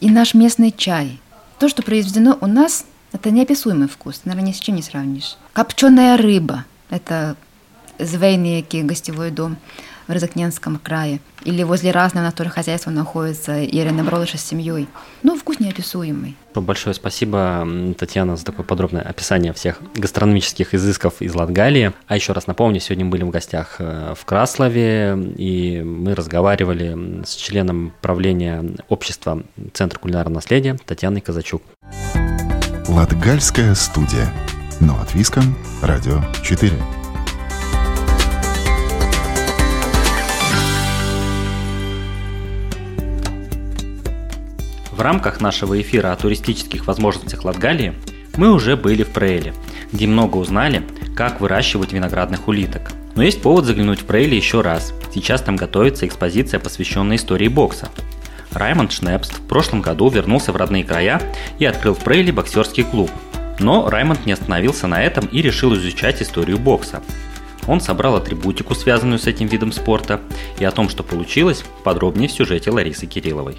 и 0.00 0.10
наш 0.10 0.34
местный 0.34 0.72
чай. 0.76 1.20
То, 1.60 1.68
что 1.68 1.82
произведено 1.82 2.36
у 2.40 2.46
нас, 2.46 2.86
это 3.12 3.30
неописуемый 3.30 3.88
вкус. 3.88 4.22
Наверное, 4.24 4.48
ни 4.48 4.52
с 4.52 4.58
чем 4.58 4.74
не 4.74 4.82
сравнишь. 4.82 5.36
Копченая 5.52 6.16
рыба– 6.16 6.64
это 6.92 7.36
Звейники, 7.98 8.78
гостевой 8.78 9.30
дом 9.30 9.56
в 10.08 10.12
Рязакненском 10.12 10.78
крае. 10.78 11.20
Или 11.44 11.62
возле 11.62 11.90
разного 11.92 12.32
на 12.36 12.48
хозяйства 12.50 12.90
находится 12.90 13.64
Ирина 13.64 14.02
Бродыша 14.02 14.36
с 14.36 14.44
семьей. 14.44 14.88
Ну, 15.22 15.38
вкус 15.38 15.60
неописуемый. 15.60 16.36
Большое 16.54 16.94
спасибо, 16.94 17.66
Татьяна, 17.98 18.36
за 18.36 18.44
такое 18.44 18.66
подробное 18.66 19.02
описание 19.02 19.52
всех 19.52 19.80
гастрономических 19.94 20.74
изысков 20.74 21.22
из 21.22 21.34
Латгалии. 21.34 21.92
А 22.08 22.16
еще 22.16 22.32
раз 22.32 22.46
напомню, 22.46 22.80
сегодня 22.80 23.04
мы 23.04 23.12
были 23.12 23.22
в 23.22 23.30
гостях 23.30 23.76
э, 23.78 24.14
в 24.18 24.24
Краслове, 24.24 25.16
и 25.36 25.82
мы 25.82 26.14
разговаривали 26.14 27.24
с 27.24 27.34
членом 27.36 27.92
правления 28.00 28.64
общества 28.88 29.42
Центра 29.72 29.98
кулинарного 29.98 30.36
наследия 30.36 30.76
Татьяной 30.84 31.20
Казачук. 31.20 31.62
Латгальская 32.88 33.74
студия. 33.74 34.32
Но 34.80 34.98
от 35.00 35.14
Виском, 35.14 35.56
Радио 35.82 36.20
4. 36.42 36.72
В 44.90 45.00
рамках 45.00 45.40
нашего 45.40 45.80
эфира 45.80 46.12
о 46.12 46.16
туристических 46.16 46.86
возможностях 46.86 47.44
Латгалии 47.44 47.94
мы 48.36 48.52
уже 48.52 48.76
были 48.76 49.02
в 49.02 49.10
Прейле, 49.10 49.54
где 49.92 50.06
много 50.06 50.36
узнали, 50.36 50.82
как 51.16 51.40
выращивать 51.40 51.92
виноградных 51.92 52.48
улиток. 52.48 52.92
Но 53.14 53.22
есть 53.22 53.42
повод 53.42 53.64
заглянуть 53.64 54.02
в 54.02 54.04
Прейле 54.04 54.36
еще 54.36 54.60
раз. 54.60 54.92
Сейчас 55.12 55.42
там 55.42 55.56
готовится 55.56 56.06
экспозиция, 56.06 56.60
посвященная 56.60 57.16
истории 57.16 57.48
бокса. 57.48 57.90
Раймонд 58.52 58.92
Шнепст 58.92 59.38
в 59.38 59.42
прошлом 59.42 59.80
году 59.80 60.08
вернулся 60.08 60.52
в 60.52 60.56
родные 60.56 60.84
края 60.84 61.20
и 61.58 61.64
открыл 61.64 61.94
в 61.94 62.04
Прейле 62.04 62.32
боксерский 62.32 62.84
клуб– 62.84 63.10
но 63.58 63.88
Раймонд 63.88 64.26
не 64.26 64.32
остановился 64.32 64.86
на 64.86 65.02
этом 65.02 65.26
и 65.26 65.42
решил 65.42 65.74
изучать 65.74 66.22
историю 66.22 66.58
бокса. 66.58 67.02
Он 67.66 67.80
собрал 67.80 68.16
атрибутику, 68.16 68.74
связанную 68.74 69.18
с 69.18 69.26
этим 69.26 69.46
видом 69.46 69.72
спорта, 69.72 70.20
и 70.58 70.64
о 70.64 70.72
том, 70.72 70.88
что 70.88 71.02
получилось, 71.02 71.64
подробнее 71.84 72.28
в 72.28 72.32
сюжете 72.32 72.70
Ларисы 72.70 73.06
Кирилловой. 73.06 73.56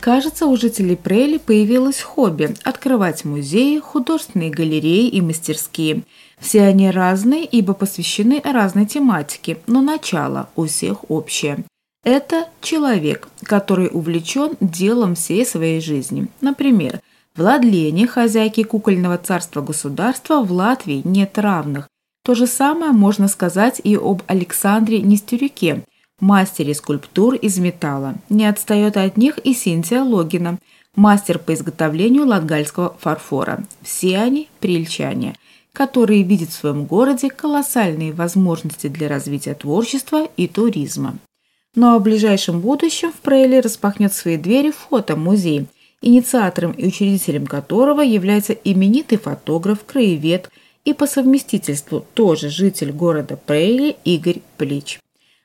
Кажется, 0.00 0.46
у 0.46 0.56
жителей 0.56 0.94
Прели 0.94 1.38
появилось 1.38 2.00
хобби– 2.00 2.54
открывать 2.64 3.24
музеи, 3.24 3.78
художественные 3.80 4.50
галереи 4.50 5.08
и 5.08 5.20
мастерские. 5.20 6.02
Все 6.38 6.62
они 6.62 6.90
разные, 6.90 7.44
ибо 7.44 7.72
посвящены 7.74 8.40
разной 8.44 8.86
тематике, 8.86 9.58
но 9.66 9.80
начало 9.80 10.48
у 10.54 10.66
всех 10.66 11.10
общее. 11.10 11.64
Это 12.04 12.46
человек, 12.60 13.26
который 13.42 13.88
увлечен 13.92 14.52
делом 14.60 15.16
всей 15.16 15.44
своей 15.44 15.80
жизни. 15.80 16.28
Например, 16.40 17.00
Владлене, 17.36 18.06
хозяйки 18.06 18.62
кукольного 18.62 19.18
царства 19.18 19.60
государства, 19.60 20.42
в 20.42 20.50
Латвии 20.52 21.02
нет 21.04 21.38
равных. 21.38 21.88
То 22.24 22.34
же 22.34 22.46
самое 22.46 22.92
можно 22.92 23.28
сказать 23.28 23.80
и 23.84 23.94
об 23.94 24.22
Александре 24.26 25.00
Нестерюке, 25.00 25.82
мастере 26.18 26.74
скульптур 26.74 27.34
из 27.34 27.58
металла. 27.58 28.14
Не 28.30 28.46
отстает 28.46 28.96
от 28.96 29.18
них 29.18 29.38
и 29.38 29.52
Синтия 29.52 30.02
Логина, 30.02 30.58
мастер 30.94 31.38
по 31.38 31.52
изготовлению 31.52 32.26
латгальского 32.26 32.96
фарфора. 32.98 33.62
Все 33.82 34.18
они– 34.18 34.48
прильчане, 34.60 35.36
которые 35.74 36.22
видят 36.22 36.48
в 36.48 36.54
своем 36.54 36.86
городе 36.86 37.28
колоссальные 37.28 38.14
возможности 38.14 38.86
для 38.86 39.08
развития 39.08 39.52
творчества 39.52 40.26
и 40.38 40.48
туризма. 40.48 41.18
Ну 41.74 41.94
а 41.94 41.98
в 41.98 42.02
ближайшем 42.02 42.60
будущем 42.60 43.12
в 43.12 43.20
Прейле 43.20 43.60
распахнет 43.60 44.14
свои 44.14 44.38
двери 44.38 44.70
фотомузей– 44.70 45.66
инициатором 46.06 46.72
и 46.72 46.86
учредителем 46.86 47.46
которого 47.46 48.00
является 48.00 48.52
именитый 48.52 49.18
фотограф, 49.18 49.84
краевед 49.84 50.50
и 50.84 50.94
по 50.94 51.06
совместительству 51.06 52.06
тоже 52.14 52.48
житель 52.48 52.92
города 52.92 53.36
Прейли 53.36 53.96
Игорь 54.04 54.40
Плич. 54.56 55.00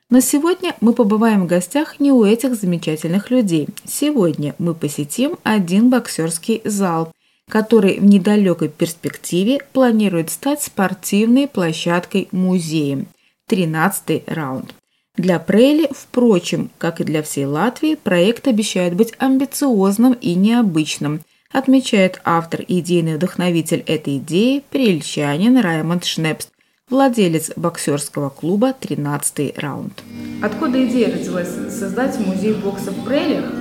Но 0.08 0.20
сегодня 0.20 0.76
мы 0.80 0.92
побываем 0.92 1.44
в 1.44 1.46
гостях 1.46 1.98
не 1.98 2.12
у 2.12 2.24
этих 2.24 2.54
замечательных 2.54 3.30
людей. 3.30 3.68
Сегодня 3.84 4.54
мы 4.58 4.74
посетим 4.74 5.38
один 5.42 5.90
боксерский 5.90 6.60
зал, 6.64 7.12
который 7.48 7.98
в 7.98 8.04
недалекой 8.04 8.68
перспективе 8.68 9.60
планирует 9.72 10.30
стать 10.30 10.62
спортивной 10.62 11.48
площадкой 11.48 12.28
музеем. 12.30 13.06
13 13.48 14.24
раунд. 14.26 14.74
Для 15.18 15.38
Прейли, 15.38 15.90
впрочем, 15.94 16.70
как 16.78 17.02
и 17.02 17.04
для 17.04 17.22
всей 17.22 17.44
Латвии, 17.44 17.96
проект 17.96 18.48
обещает 18.48 18.94
быть 18.94 19.12
амбициозным 19.18 20.14
и 20.14 20.34
необычным, 20.34 21.20
отмечает 21.52 22.22
автор 22.24 22.62
и 22.62 22.80
идейный 22.80 23.16
вдохновитель 23.16 23.84
этой 23.86 24.16
идеи, 24.16 24.62
прельчанин 24.70 25.58
Раймонд 25.58 26.06
Шнепст, 26.06 26.48
владелец 26.88 27.52
боксерского 27.56 28.30
клуба 28.30 28.74
«13 28.80 29.60
раунд». 29.60 30.02
Откуда 30.40 30.82
идея 30.86 31.12
родилась 31.12 31.50
создать 31.68 32.18
музей 32.18 32.54
бокса 32.54 32.90
в 32.90 33.04
Прелях? 33.04 33.52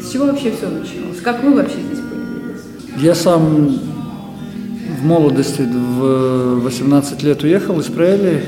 С 0.00 0.12
чего 0.12 0.26
вообще 0.26 0.52
все 0.52 0.68
началось? 0.68 1.20
Как 1.20 1.42
вы 1.42 1.52
вообще 1.52 1.80
здесь 1.80 1.98
появились? 1.98 2.62
Я 2.96 3.16
сам 3.16 3.76
в 5.00 5.04
молодости, 5.04 5.62
в 5.62 6.60
18 6.60 7.24
лет 7.24 7.42
уехал 7.42 7.80
из 7.80 7.86
Прели. 7.86 8.44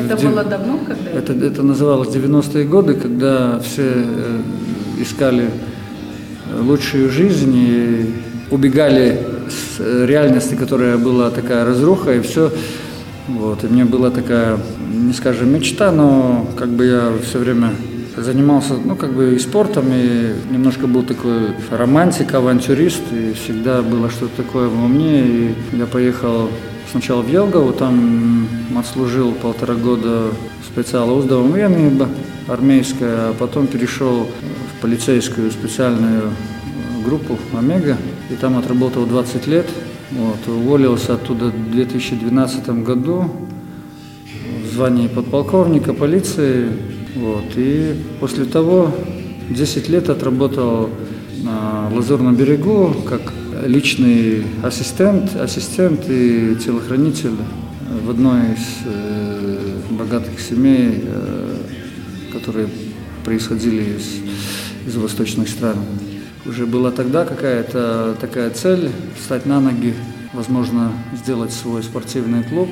Это 0.00 0.16
было 0.16 0.44
давно, 0.44 0.78
когда? 0.86 1.10
Это, 1.10 1.32
это 1.32 1.62
называлось 1.62 2.08
90-е 2.08 2.64
годы, 2.64 2.94
когда 2.94 3.58
все 3.60 3.92
э, 3.94 4.40
искали 5.00 5.50
лучшую 6.60 7.10
жизнь 7.10 7.54
и 7.54 8.14
убегали 8.50 9.20
с 9.48 9.80
э, 9.80 10.06
реальности, 10.06 10.54
которая 10.54 10.96
была 10.98 11.30
такая 11.30 11.64
разруха, 11.64 12.14
и 12.14 12.20
все. 12.20 12.50
Вот, 13.28 13.64
и 13.64 13.66
мне 13.66 13.84
была 13.84 14.10
такая, 14.10 14.58
не 14.92 15.12
скажем, 15.12 15.52
мечта, 15.52 15.90
но 15.90 16.46
как 16.58 16.68
бы 16.68 16.84
я 16.84 17.12
все 17.22 17.38
время 17.38 17.70
занимался, 18.16 18.74
ну, 18.84 18.96
как 18.96 19.12
бы 19.12 19.34
и 19.34 19.38
спортом, 19.38 19.86
и 19.88 20.32
немножко 20.50 20.86
был 20.86 21.02
такой 21.02 21.48
романтик, 21.70 22.34
авантюрист, 22.34 23.02
и 23.12 23.32
всегда 23.32 23.82
было 23.82 24.10
что-то 24.10 24.42
такое 24.42 24.68
во 24.68 24.86
мне, 24.86 25.20
и 25.20 25.54
я 25.72 25.86
поехал 25.86 26.50
сначала 26.90 27.22
в 27.22 27.28
Елгову, 27.30 27.72
там 27.72 28.48
отслужил 28.76 29.32
полтора 29.32 29.74
года 29.74 30.28
специала 30.66 31.12
уздовом 31.12 31.52
военной 31.52 31.90
армейская, 32.48 33.30
а 33.30 33.34
потом 33.38 33.66
перешел 33.66 34.24
в 34.24 34.80
полицейскую 34.80 35.50
специальную 35.50 36.30
группу 37.04 37.38
«Омега», 37.56 37.96
и 38.30 38.34
там 38.34 38.58
отработал 38.58 39.06
20 39.06 39.46
лет. 39.46 39.66
Вот, 40.10 40.38
уволился 40.46 41.14
оттуда 41.14 41.46
в 41.46 41.70
2012 41.70 42.68
году 42.84 43.30
в 44.62 44.74
звании 44.74 45.08
подполковника 45.08 45.92
полиции. 45.92 46.68
Вот, 47.16 47.44
и 47.56 47.94
после 48.20 48.44
того 48.44 48.90
10 49.50 49.88
лет 49.88 50.08
отработал 50.08 50.90
на 51.42 51.90
Лазурном 51.94 52.34
берегу 52.34 52.94
как 53.08 53.20
личный 53.66 54.44
ассистент, 54.62 55.36
ассистент 55.36 56.04
и 56.08 56.56
телохранитель 56.56 57.36
в 58.04 58.10
одной 58.10 58.40
из 58.54 58.86
э, 58.86 59.76
богатых 59.90 60.40
семей, 60.40 61.02
э, 61.04 61.56
которые 62.32 62.68
происходили 63.24 63.96
из, 63.96 64.88
из 64.88 64.96
восточных 64.96 65.48
стран 65.48 65.76
уже 66.46 66.66
была 66.66 66.90
тогда 66.90 67.24
какая-то 67.24 68.16
такая 68.20 68.50
цель 68.50 68.90
встать 69.18 69.46
на 69.46 69.60
ноги, 69.60 69.94
возможно, 70.32 70.92
сделать 71.14 71.52
свой 71.52 71.82
спортивный 71.82 72.44
клуб. 72.44 72.70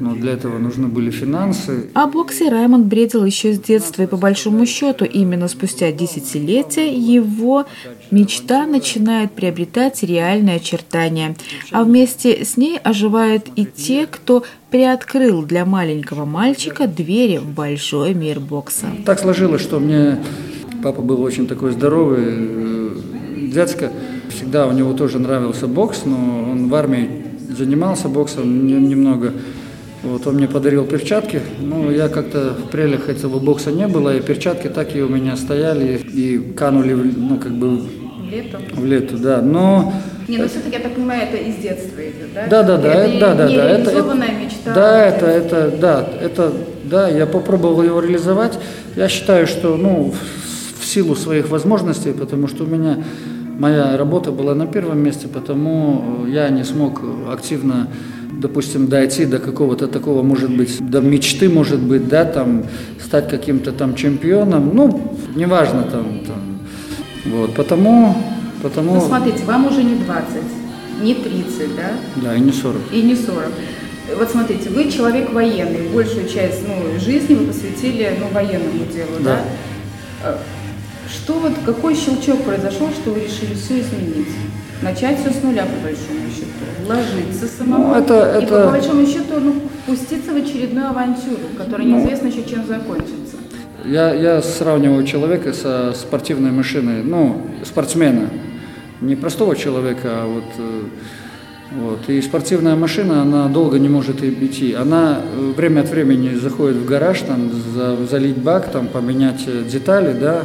Но 0.00 0.14
для 0.14 0.32
этого 0.32 0.58
нужны 0.58 0.88
были 0.88 1.10
финансы. 1.10 1.88
О 1.94 2.06
боксе 2.06 2.48
Раймонд 2.48 2.86
бредил 2.86 3.24
еще 3.24 3.52
с 3.52 3.60
детства, 3.60 4.02
и 4.02 4.06
по 4.06 4.16
большому 4.16 4.66
счету 4.66 5.04
именно 5.04 5.48
спустя 5.48 5.92
десятилетия 5.92 6.92
его 6.94 7.66
мечта 8.10 8.66
начинает 8.66 9.32
приобретать 9.32 10.02
реальные 10.02 10.56
очертания. 10.56 11.36
А 11.70 11.84
вместе 11.84 12.44
с 12.44 12.56
ней 12.56 12.78
оживают 12.78 13.46
и 13.56 13.64
те, 13.64 14.06
кто 14.06 14.44
приоткрыл 14.70 15.42
для 15.42 15.64
маленького 15.64 16.24
мальчика 16.24 16.86
двери 16.86 17.38
в 17.38 17.48
большой 17.48 18.14
мир 18.14 18.40
бокса. 18.40 18.86
Так 19.04 19.20
сложилось, 19.20 19.62
что 19.62 19.78
мне 19.78 20.18
Папа 20.84 21.00
был 21.00 21.22
очень 21.22 21.46
такой 21.46 21.72
здоровый 21.72 22.24
э, 22.26 22.90
дядька. 23.54 23.90
Всегда 24.28 24.66
у 24.66 24.72
него 24.72 24.92
тоже 24.92 25.18
нравился 25.18 25.66
бокс, 25.66 26.02
но 26.04 26.50
он 26.50 26.68
в 26.68 26.74
армии 26.74 27.24
занимался 27.56 28.10
боксом 28.10 28.66
немного. 28.66 29.32
Вот, 30.04 30.26
он 30.26 30.34
мне 30.34 30.46
подарил 30.46 30.84
перчатки, 30.84 31.40
ну, 31.60 31.90
я 31.90 32.08
как-то 32.08 32.52
в 32.52 32.70
прелях 32.70 33.08
этого 33.08 33.38
бокса 33.38 33.72
не 33.72 33.88
было, 33.88 34.14
и 34.14 34.20
перчатки 34.20 34.68
так 34.68 34.94
и 34.94 35.00
у 35.00 35.08
меня 35.08 35.34
стояли 35.36 35.96
и 35.96 36.38
канули, 36.54 36.92
ну, 36.92 37.38
как 37.38 37.52
бы... 37.52 37.78
В 37.78 38.30
лето? 38.30 38.60
В 38.72 38.84
лето, 38.84 39.16
да, 39.16 39.40
но... 39.40 39.94
Не, 40.28 40.38
ну 40.38 40.46
все-таки, 40.46 40.76
я 40.76 40.82
так 40.82 40.94
понимаю, 40.94 41.22
это 41.22 41.36
из 41.38 41.56
детства 41.56 42.00
идет, 42.00 42.34
да? 42.34 42.46
Да, 42.48 42.62
да, 42.62 42.76
да, 42.76 42.94
это, 42.94 43.18
да, 43.18 43.34
да, 43.34 43.48
да, 43.48 43.70
это, 43.70 43.90
это, 43.90 44.14
мечта. 44.14 44.74
Да, 44.74 45.06
это, 45.06 45.26
это, 45.26 45.70
да, 45.80 46.08
это, 46.20 46.52
да, 46.84 47.08
я 47.08 47.26
попробовал 47.26 47.82
его 47.82 48.00
реализовать. 48.00 48.58
Я 48.96 49.08
считаю, 49.08 49.46
что, 49.46 49.76
ну, 49.76 50.12
в 50.78 50.84
силу 50.86 51.16
своих 51.16 51.48
возможностей, 51.48 52.12
потому 52.12 52.46
что 52.48 52.64
у 52.64 52.66
меня 52.66 52.98
моя 53.58 53.96
работа 53.96 54.32
была 54.32 54.54
на 54.54 54.66
первом 54.66 54.98
месте, 54.98 55.28
потому 55.28 56.26
я 56.26 56.48
не 56.50 56.64
смог 56.64 57.00
активно, 57.30 57.88
допустим, 58.40 58.88
дойти 58.88 59.26
до 59.26 59.38
какого-то 59.38 59.88
такого, 59.88 60.22
может 60.22 60.50
быть, 60.50 60.78
до 60.80 61.00
мечты, 61.00 61.48
может 61.48 61.80
быть, 61.80 62.08
да, 62.08 62.24
там, 62.24 62.64
стать 63.02 63.28
каким-то 63.28 63.72
там 63.72 63.94
чемпионом, 63.94 64.70
ну, 64.74 65.16
неважно 65.34 65.82
там, 65.82 66.20
там 66.26 66.54
вот, 67.26 67.54
потому, 67.54 68.16
потому... 68.62 68.94
Ну, 68.96 69.00
смотрите, 69.00 69.44
вам 69.44 69.66
уже 69.66 69.82
не 69.82 69.96
20, 69.96 70.26
не 71.02 71.14
30, 71.14 71.76
да? 71.76 71.92
Да, 72.16 72.34
и 72.34 72.40
не 72.40 72.52
40. 72.52 72.76
И 72.92 73.02
не 73.02 73.14
40. 73.14 73.50
Вот 74.18 74.28
смотрите, 74.28 74.68
вы 74.68 74.90
человек 74.90 75.32
военный, 75.32 75.88
большую 75.88 76.28
часть 76.28 76.60
ну, 76.68 77.00
жизни 77.00 77.34
вы 77.34 77.46
посвятили 77.46 78.10
ну, 78.20 78.26
военному 78.32 78.84
делу, 78.92 79.12
да? 79.20 79.40
да? 80.22 80.38
Что 81.10 81.34
вот, 81.34 81.52
какой 81.64 81.94
щелчок 81.94 82.42
произошел, 82.42 82.90
что 82.90 83.12
вы 83.12 83.20
решили 83.20 83.54
все 83.54 83.80
изменить? 83.80 84.28
Начать 84.84 85.18
все 85.18 85.30
с 85.30 85.42
нуля, 85.42 85.64
по 85.64 85.82
большому 85.82 86.30
счету, 86.30 86.48
вложиться 86.84 87.46
самому 87.46 87.88
ну, 87.88 87.94
это, 87.94 88.38
и, 88.38 88.44
это... 88.44 88.66
по 88.66 88.70
большому 88.70 89.06
счету, 89.06 89.40
ну, 89.40 89.54
пуститься 89.86 90.32
в 90.32 90.36
очередную 90.36 90.90
авантюру, 90.90 91.48
которая 91.56 91.86
ну, 91.88 91.96
неизвестно 91.96 92.26
еще 92.26 92.44
чем 92.44 92.66
закончится. 92.66 93.36
Я, 93.86 94.14
я 94.14 94.42
сравниваю 94.42 95.04
человека 95.04 95.54
со 95.54 95.92
спортивной 95.94 96.50
машиной, 96.50 97.02
ну, 97.02 97.46
спортсмена, 97.64 98.28
не 99.00 99.16
простого 99.16 99.56
человека, 99.56 100.08
а 100.10 100.26
вот 100.26 100.44
э, 100.58 100.82
вот. 101.72 102.08
И 102.08 102.20
спортивная 102.22 102.76
машина, 102.76 103.22
она 103.22 103.48
долго 103.48 103.78
не 103.78 103.88
может 103.88 104.22
идти. 104.22 104.74
Она 104.74 105.20
э, 105.22 105.52
время 105.56 105.80
от 105.80 105.88
времени 105.88 106.34
заходит 106.34 106.76
в 106.76 106.84
гараж, 106.84 107.20
там, 107.20 107.50
за, 107.74 107.96
залить 108.06 108.36
бак, 108.36 108.70
там, 108.70 108.86
поменять 108.86 109.44
э, 109.46 109.64
детали, 109.64 110.12
да, 110.12 110.44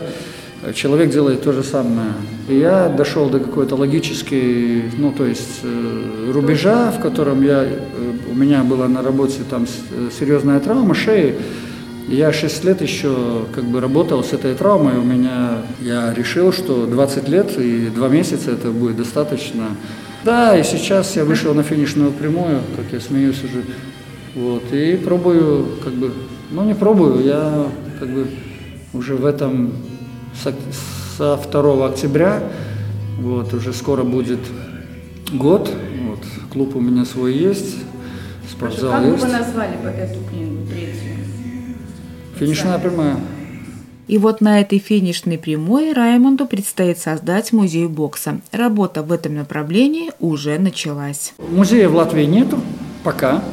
человек 0.73 1.09
делает 1.11 1.41
то 1.43 1.51
же 1.51 1.63
самое. 1.63 2.13
И 2.47 2.57
я 2.57 2.89
дошел 2.89 3.29
до 3.29 3.39
какой-то 3.39 3.75
логической, 3.75 4.83
ну, 4.97 5.11
то 5.11 5.25
есть 5.25 5.61
э, 5.63 6.31
рубежа, 6.33 6.91
в 6.91 7.01
котором 7.01 7.43
я, 7.43 7.63
э, 7.63 7.77
у 8.29 8.35
меня 8.35 8.63
была 8.63 8.87
на 8.87 9.01
работе 9.01 9.39
там 9.49 9.65
э, 9.65 10.09
серьезная 10.17 10.59
травма 10.59 10.95
шеи. 10.95 11.35
Я 12.07 12.33
6 12.33 12.63
лет 12.63 12.81
еще 12.81 13.45
как 13.53 13.65
бы 13.65 13.79
работал 13.79 14.23
с 14.23 14.33
этой 14.33 14.55
травмой. 14.55 14.97
У 14.97 15.03
меня, 15.03 15.61
я 15.81 16.13
решил, 16.13 16.51
что 16.51 16.85
20 16.87 17.29
лет 17.29 17.57
и 17.57 17.89
2 17.89 18.07
месяца 18.09 18.51
это 18.51 18.69
будет 18.71 18.97
достаточно. 18.97 19.67
Да, 20.25 20.57
и 20.57 20.63
сейчас 20.63 21.15
я 21.15 21.23
вышел 21.23 21.53
на 21.53 21.63
финишную 21.63 22.11
прямую, 22.11 22.61
как 22.75 22.85
я 22.91 22.99
смеюсь 22.99 23.41
уже. 23.43 23.63
Вот, 24.35 24.63
и 24.73 24.97
пробую, 24.97 25.67
как 25.83 25.93
бы, 25.93 26.11
ну 26.51 26.63
не 26.65 26.73
пробую, 26.73 27.23
я 27.23 27.67
как 27.99 28.09
бы 28.09 28.27
уже 28.93 29.15
в 29.15 29.25
этом 29.25 29.71
со 31.17 31.37
2 31.37 31.87
октября, 31.87 32.41
вот, 33.19 33.53
уже 33.53 33.73
скоро 33.73 34.03
будет 34.03 34.39
год, 35.33 35.69
вот, 36.07 36.19
клуб 36.51 36.75
у 36.75 36.79
меня 36.79 37.05
свой 37.05 37.33
есть, 37.33 37.75
спортзал 38.49 38.91
как 38.91 39.03
есть. 39.03 39.21
Как 39.21 39.29
бы 39.29 39.33
вы 39.33 39.39
назвали 39.39 39.75
бы 39.77 39.89
эту 39.89 40.19
книгу, 40.29 40.65
третью? 40.67 41.15
Финишная 42.37 42.79
прямая. 42.79 43.17
И 44.07 44.17
вот 44.17 44.41
на 44.41 44.59
этой 44.59 44.79
финишной 44.79 45.37
прямой 45.37 45.93
Раймонду 45.93 46.47
предстоит 46.47 46.97
создать 46.97 47.53
музей 47.53 47.85
бокса. 47.85 48.41
Работа 48.51 49.03
в 49.03 49.11
этом 49.11 49.35
направлении 49.35 50.11
уже 50.19 50.57
началась. 50.57 51.33
Музея 51.37 51.89
в 51.89 51.95
Латвии 51.95 52.23
нету 52.23 52.59
пока. 53.03 53.43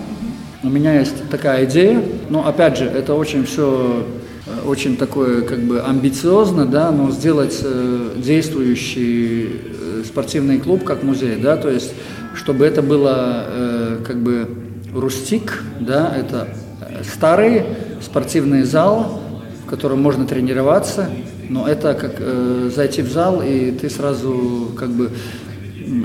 У 0.63 0.69
меня 0.69 0.99
есть 0.99 1.29
такая 1.29 1.67
идея, 1.67 2.03
но 2.31 2.47
опять 2.47 2.79
же, 2.79 2.87
это 2.87 3.15
очень 3.15 3.45
все 3.45 4.07
очень 4.65 4.97
такое 4.97 5.43
как 5.43 5.61
бы 5.61 5.81
амбициозно, 5.81 6.67
да, 6.67 6.91
но 6.91 7.11
сделать 7.11 7.59
э, 7.63 8.13
действующий 8.17 9.49
э, 9.49 10.03
спортивный 10.05 10.59
клуб 10.59 10.85
как 10.85 11.03
музей, 11.03 11.37
да, 11.37 11.57
то 11.57 11.69
есть 11.69 11.93
чтобы 12.35 12.65
это 12.65 12.83
было 12.83 13.45
э, 13.47 13.99
как 14.07 14.17
бы 14.19 14.49
рустик, 14.95 15.63
да, 15.81 16.15
это 16.17 16.49
старый 17.03 17.65
спортивный 18.01 18.63
зал, 18.63 19.21
в 19.65 19.69
котором 19.69 20.01
можно 20.01 20.27
тренироваться, 20.27 21.09
но 21.49 21.67
это 21.67 21.95
как 21.95 22.17
э, 22.19 22.71
зайти 22.75 23.03
в 23.03 23.11
зал 23.11 23.43
и 23.43 23.73
ты 23.73 23.91
сразу 23.91 24.71
как 24.79 24.91
бы 24.91 25.11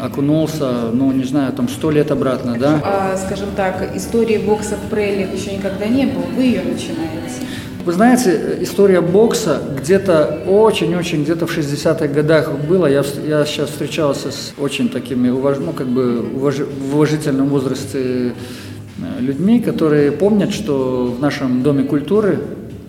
окунулся, 0.01 0.91
ну, 0.93 1.11
не 1.11 1.23
знаю, 1.23 1.53
там 1.53 1.67
сто 1.67 1.89
лет 1.91 2.11
обратно, 2.11 2.55
да? 2.59 2.81
А, 2.83 3.17
скажем 3.17 3.49
так, 3.55 3.95
истории 3.95 4.37
бокса 4.37 4.75
в 4.75 4.89
Преле 4.89 5.27
еще 5.33 5.55
никогда 5.55 5.87
не 5.87 6.05
было, 6.05 6.23
вы 6.35 6.43
ее 6.43 6.61
начинаете. 6.61 7.50
Вы 7.83 7.93
знаете, 7.93 8.59
история 8.61 9.01
бокса 9.01 9.59
где-то 9.81 10.43
очень-очень, 10.47 11.23
где-то 11.23 11.47
в 11.47 11.57
60-х 11.57 12.07
годах 12.09 12.51
было. 12.69 12.85
Я, 12.85 13.03
я 13.27 13.43
сейчас 13.43 13.71
встречался 13.71 14.31
с 14.31 14.53
очень 14.59 14.89
такими, 14.89 15.29
уваж, 15.29 15.57
ну, 15.57 15.71
как 15.73 15.87
бы 15.87 16.23
уваж, 16.35 16.57
в 16.59 16.95
уважительном 16.95 17.47
возрасте 17.47 18.33
людьми, 19.19 19.59
которые 19.59 20.11
помнят, 20.11 20.53
что 20.53 21.15
в 21.17 21.19
нашем 21.19 21.63
Доме 21.63 21.83
культуры 21.83 22.39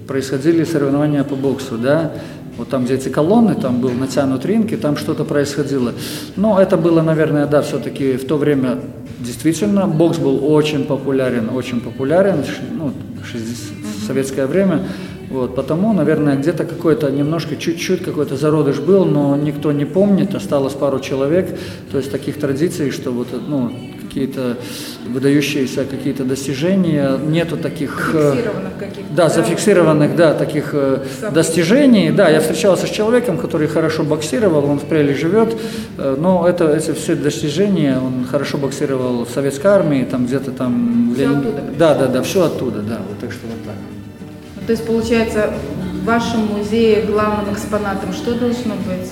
происходили 0.07 0.63
соревнования 0.63 1.25
по 1.25 1.37
боксу, 1.37 1.79
да, 1.79 2.13
вот 2.59 2.69
там, 2.69 2.85
где 2.85 2.95
эти 2.95 3.09
колонны, 3.09 3.55
там 3.55 3.81
был 3.81 3.93
натянут 3.93 4.45
ринг, 4.45 4.73
и 4.73 4.77
там 4.77 4.99
что-то 4.99 5.25
происходило. 5.25 5.95
Но 6.37 6.61
это 6.61 6.77
было, 6.77 7.01
наверное, 7.01 7.47
да, 7.47 7.63
все-таки 7.63 8.19
в 8.19 8.27
то 8.27 8.37
время 8.37 8.79
действительно 9.21 9.87
бокс 9.87 10.19
был 10.19 10.53
очень 10.53 10.85
популярен, 10.85 11.49
очень 11.55 11.81
популярен, 11.81 12.45
ну, 12.77 12.93
60, 13.25 13.82
советское 14.03 14.47
время. 14.47 14.85
Вот, 15.31 15.55
потому, 15.55 15.93
наверное, 15.95 16.37
где-то 16.37 16.65
какой-то 16.65 17.11
немножко, 17.11 17.57
чуть-чуть 17.57 18.05
какой-то 18.05 18.37
зародыш 18.37 18.81
был, 18.81 19.07
но 19.07 19.35
никто 19.37 19.73
не 19.73 19.87
помнит, 19.87 20.35
осталось 20.35 20.75
пару 20.75 21.01
человек, 21.01 21.59
то 21.91 21.97
есть 21.97 22.13
таких 22.13 22.39
традиций, 22.39 22.91
что 22.91 23.13
вот, 23.13 23.29
ну, 23.49 23.73
какие-то 24.13 24.59
выдающиеся 25.07 25.85
какие-то 25.85 26.25
достижения, 26.25 27.17
нету 27.17 27.57
таких... 27.57 28.11
Э, 28.13 28.33
зафиксированных 28.33 28.73
каких-то. 28.79 29.15
Да, 29.15 29.29
зафиксированных, 29.31 30.17
да, 30.17 30.35
таких 30.35 30.71
э, 30.75 30.99
Событий. 31.21 31.35
достижений. 31.35 32.11
Да, 32.11 32.29
я 32.29 32.41
встречался 32.41 32.87
с 32.87 32.91
человеком, 32.91 33.39
который 33.39 33.69
хорошо 33.69 34.03
боксировал, 34.03 34.67
он 34.67 34.79
в 34.79 34.85
Преле 34.85 35.15
живет, 35.15 35.57
э, 35.97 36.17
но 36.19 36.47
это, 36.47 36.71
эти 36.71 36.93
все 36.93 37.15
достижения, 37.15 37.99
он 37.99 38.27
хорошо 38.31 38.59
боксировал 38.59 39.25
в 39.25 39.31
советской 39.31 39.69
армии, 39.69 40.05
там 40.05 40.27
где-то 40.27 40.51
там... 40.51 41.15
Все 41.15 41.31
оттуда? 41.31 41.63
Да, 41.79 41.95
да, 41.95 42.07
да, 42.09 42.23
все 42.23 42.45
оттуда, 42.45 42.81
да, 42.81 42.99
вот 43.09 43.19
так 43.19 43.33
что 43.33 43.47
вот 43.47 43.65
так. 43.65 43.75
Ну, 44.57 44.63
то 44.67 44.73
есть, 44.73 44.87
получается, 44.87 45.51
в 46.03 46.05
вашем 46.05 46.41
музее 46.47 47.03
главным 47.07 47.55
экспонатом 47.55 48.13
что 48.13 48.35
должно 48.35 48.75
быть? 48.75 49.11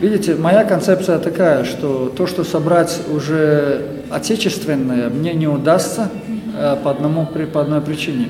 Видите, 0.00 0.34
моя 0.34 0.64
концепция 0.64 1.18
такая, 1.18 1.64
что 1.64 2.12
то, 2.14 2.26
что 2.26 2.44
собрать 2.44 3.00
уже 3.12 3.93
отечественное, 4.14 5.08
мне 5.08 5.34
не 5.34 5.48
удастся 5.48 6.10
э, 6.56 6.76
по, 6.82 6.90
одному, 6.90 7.26
по 7.26 7.60
одной 7.60 7.80
причине. 7.80 8.28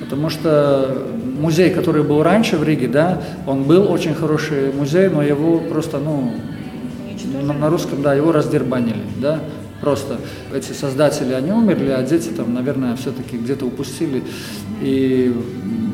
Потому 0.00 0.28
что 0.28 1.06
музей, 1.38 1.70
который 1.70 2.02
был 2.02 2.22
раньше 2.22 2.56
в 2.56 2.64
Риге, 2.64 2.88
да, 2.88 3.22
он 3.46 3.64
был 3.64 3.90
очень 3.90 4.14
хороший 4.14 4.72
музей, 4.72 5.08
но 5.08 5.22
его 5.22 5.58
просто, 5.58 5.98
ну, 5.98 6.32
на, 7.42 7.52
на 7.52 7.70
русском, 7.70 8.02
да, 8.02 8.14
его 8.14 8.32
раздербанили, 8.32 9.02
да, 9.18 9.40
просто. 9.80 10.18
Эти 10.54 10.72
создатели, 10.72 11.32
они 11.32 11.52
умерли, 11.52 11.90
а 11.90 12.02
дети 12.02 12.28
там, 12.28 12.54
наверное, 12.54 12.96
все-таки 12.96 13.36
где-то 13.36 13.66
упустили, 13.66 14.22
и 14.80 15.34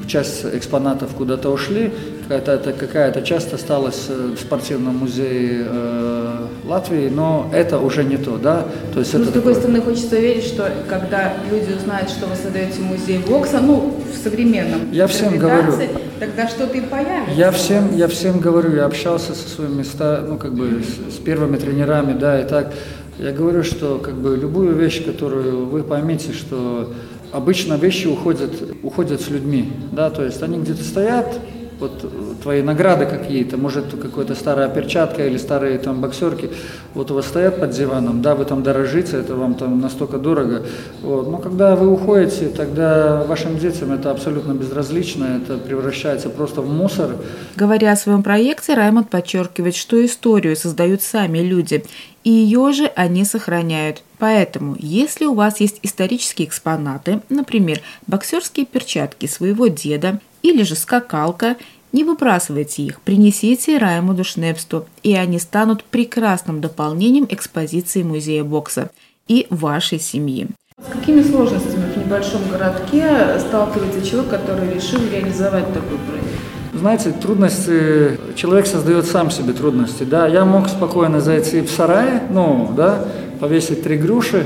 часть 0.06 0.44
экспонатов 0.44 1.10
куда-то 1.10 1.50
ушли, 1.50 1.92
какая-то 2.28 2.72
какая 2.72 3.22
часть 3.22 3.52
осталась 3.52 4.06
э, 4.08 4.34
в 4.36 4.40
спортивном 4.40 4.96
музее 4.96 5.64
э, 5.66 6.46
Латвии, 6.64 7.08
но 7.08 7.48
это 7.52 7.78
уже 7.78 8.04
не 8.04 8.16
то, 8.16 8.36
да? 8.36 8.66
То 8.92 9.00
есть 9.00 9.14
ну, 9.14 9.20
это 9.20 9.30
с 9.30 9.32
другой 9.32 9.54
такое... 9.54 9.54
стороны, 9.54 9.80
хочется 9.82 10.16
верить, 10.18 10.44
что 10.44 10.70
когда 10.88 11.34
люди 11.50 11.72
узнают, 11.72 12.10
что 12.10 12.26
вы 12.26 12.34
создаете 12.34 12.80
музей 12.80 13.18
бокса, 13.18 13.60
ну, 13.60 13.94
в 14.12 14.16
современном 14.16 14.90
я 14.92 15.06
всем 15.06 15.38
говорю, 15.38 15.72
тогда 16.18 16.48
что-то 16.48 16.76
и 16.76 16.80
появится. 16.80 17.34
Я 17.34 17.50
всем, 17.52 17.94
я 17.94 18.08
всем 18.08 18.40
говорю, 18.40 18.74
я 18.74 18.86
общался 18.86 19.34
со 19.34 19.48
своими, 19.48 19.84
ну, 20.26 20.36
как 20.36 20.54
бы, 20.54 20.82
с, 20.82 21.14
с 21.14 21.18
первыми 21.18 21.56
тренерами, 21.56 22.18
да, 22.18 22.40
и 22.40 22.48
так, 22.48 22.72
я 23.18 23.32
говорю, 23.32 23.62
что, 23.62 23.98
как 23.98 24.14
бы, 24.14 24.36
любую 24.36 24.74
вещь, 24.74 25.04
которую 25.04 25.66
вы 25.66 25.82
поймете, 25.84 26.32
что 26.32 26.92
обычно 27.32 27.74
вещи 27.74 28.06
уходят, 28.06 28.50
уходят 28.82 29.20
с 29.20 29.28
людьми, 29.28 29.72
да, 29.92 30.10
то 30.10 30.24
есть 30.24 30.42
они 30.42 30.58
где-то 30.58 30.82
стоят, 30.82 31.38
вот 31.78 32.00
э, 32.04 32.34
твои 32.42 32.62
награды 32.62 33.06
какие-то, 33.06 33.56
может 33.56 33.86
какая-то 34.00 34.34
старая 34.34 34.68
перчатка 34.68 35.26
или 35.26 35.36
старые 35.36 35.78
там 35.78 36.00
боксерки, 36.00 36.50
вот 36.94 37.10
у 37.10 37.14
вас 37.14 37.26
стоят 37.26 37.60
под 37.60 37.70
диваном, 37.70 38.22
да, 38.22 38.34
вы 38.34 38.44
там 38.44 38.62
дорожите, 38.62 39.18
это 39.18 39.34
вам 39.34 39.54
там 39.54 39.80
настолько 39.80 40.18
дорого, 40.18 40.62
вот. 41.02 41.30
но 41.30 41.38
когда 41.38 41.76
вы 41.76 41.88
уходите, 41.90 42.48
тогда 42.48 43.24
вашим 43.24 43.58
детям 43.58 43.92
это 43.92 44.10
абсолютно 44.10 44.52
безразлично, 44.52 45.40
это 45.42 45.58
превращается 45.58 46.30
просто 46.30 46.62
в 46.62 46.70
мусор. 46.70 47.16
Говоря 47.56 47.92
о 47.92 47.96
своем 47.96 48.22
проекте, 48.22 48.74
Раймонд 48.74 49.10
подчеркивает, 49.10 49.76
что 49.76 50.04
историю 50.04 50.56
создают 50.56 51.02
сами 51.02 51.38
люди, 51.38 51.84
и 52.24 52.30
ее 52.30 52.72
же 52.72 52.90
они 52.96 53.24
сохраняют. 53.24 54.02
Поэтому, 54.18 54.76
если 54.78 55.26
у 55.26 55.34
вас 55.34 55.60
есть 55.60 55.78
исторические 55.82 56.48
экспонаты, 56.48 57.20
например, 57.28 57.80
боксерские 58.06 58.66
перчатки 58.66 59.26
своего 59.26 59.66
деда 59.66 60.20
или 60.46 60.62
же 60.62 60.76
скакалка, 60.76 61.56
не 61.92 62.04
выбрасывайте 62.04 62.82
их, 62.82 63.00
принесите 63.00 63.78
Раймуду 63.78 64.22
Шнепсту, 64.22 64.86
и 65.02 65.14
они 65.14 65.38
станут 65.38 65.82
прекрасным 65.84 66.60
дополнением 66.60 67.26
экспозиции 67.28 68.02
музея 68.02 68.44
бокса 68.44 68.90
и 69.28 69.46
вашей 69.50 69.98
семьи. 69.98 70.48
С 70.78 70.92
какими 70.92 71.22
сложностями 71.22 71.90
в 71.92 71.96
небольшом 71.96 72.42
городке 72.50 73.40
сталкивается 73.40 74.06
человек, 74.06 74.30
который 74.30 74.72
решил 74.72 75.00
реализовать 75.10 75.72
такой 75.72 75.98
проект? 75.98 76.26
Знаете, 76.74 77.12
трудности, 77.12 78.20
человек 78.36 78.66
создает 78.66 79.06
сам 79.06 79.30
себе 79.30 79.54
трудности, 79.54 80.04
да, 80.04 80.26
я 80.26 80.44
мог 80.44 80.68
спокойно 80.68 81.20
зайти 81.20 81.62
в 81.62 81.70
сарай, 81.70 82.20
ну, 82.28 82.72
да, 82.76 83.06
повесить 83.40 83.82
три 83.82 83.96
груши, 83.96 84.44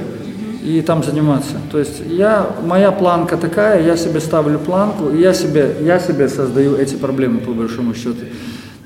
и 0.62 0.83
там 0.83 1.03
заниматься. 1.03 1.57
То 1.70 1.79
есть 1.79 2.03
я, 2.07 2.51
моя 2.64 2.92
планка 2.92 3.37
такая, 3.37 3.85
я 3.85 3.96
себе 3.96 4.20
ставлю 4.20 4.59
планку, 4.59 5.09
и 5.09 5.20
я 5.20 5.33
себе, 5.33 5.77
я 5.81 5.99
себе 5.99 6.29
создаю 6.29 6.77
эти 6.77 6.94
проблемы, 6.94 7.40
по 7.40 7.53
большому 7.53 7.94
счету. 7.94 8.27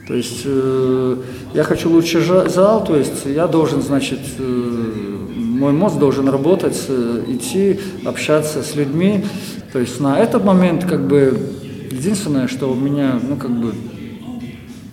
То 0.06 0.14
есть 0.14 0.42
э, 0.44 1.16
я 1.54 1.64
хочу 1.64 1.90
лучший 1.90 2.20
зал, 2.22 2.84
то 2.84 2.96
есть 2.96 3.24
я 3.24 3.46
должен, 3.46 3.80
значит, 3.80 4.20
э, 4.38 5.14
мой 5.54 5.72
мозг 5.72 5.98
должен 5.98 6.28
работать, 6.28 6.80
э, 6.88 7.22
идти, 7.28 7.80
общаться 8.04 8.62
с 8.62 8.76
людьми. 8.76 9.24
То 9.72 9.78
есть 9.78 10.00
на 10.00 10.18
этот 10.18 10.44
момент, 10.44 10.84
как 10.84 11.06
бы, 11.08 11.37
единственное, 11.90 12.48
что 12.48 12.70
у 12.70 12.74
меня, 12.74 13.18
ну, 13.26 13.37
как 13.37 13.50
бы, 13.50 13.72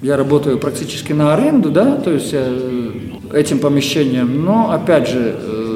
я 0.01 0.17
работаю 0.17 0.57
практически 0.57 1.13
на 1.13 1.33
аренду, 1.33 1.69
да, 1.69 1.97
то 1.97 2.11
есть 2.11 2.31
я, 2.31 2.43
э, 2.45 2.91
этим 3.33 3.59
помещением, 3.59 4.43
но, 4.43 4.71
опять 4.71 5.09
же, 5.09 5.35
э, 5.37 5.70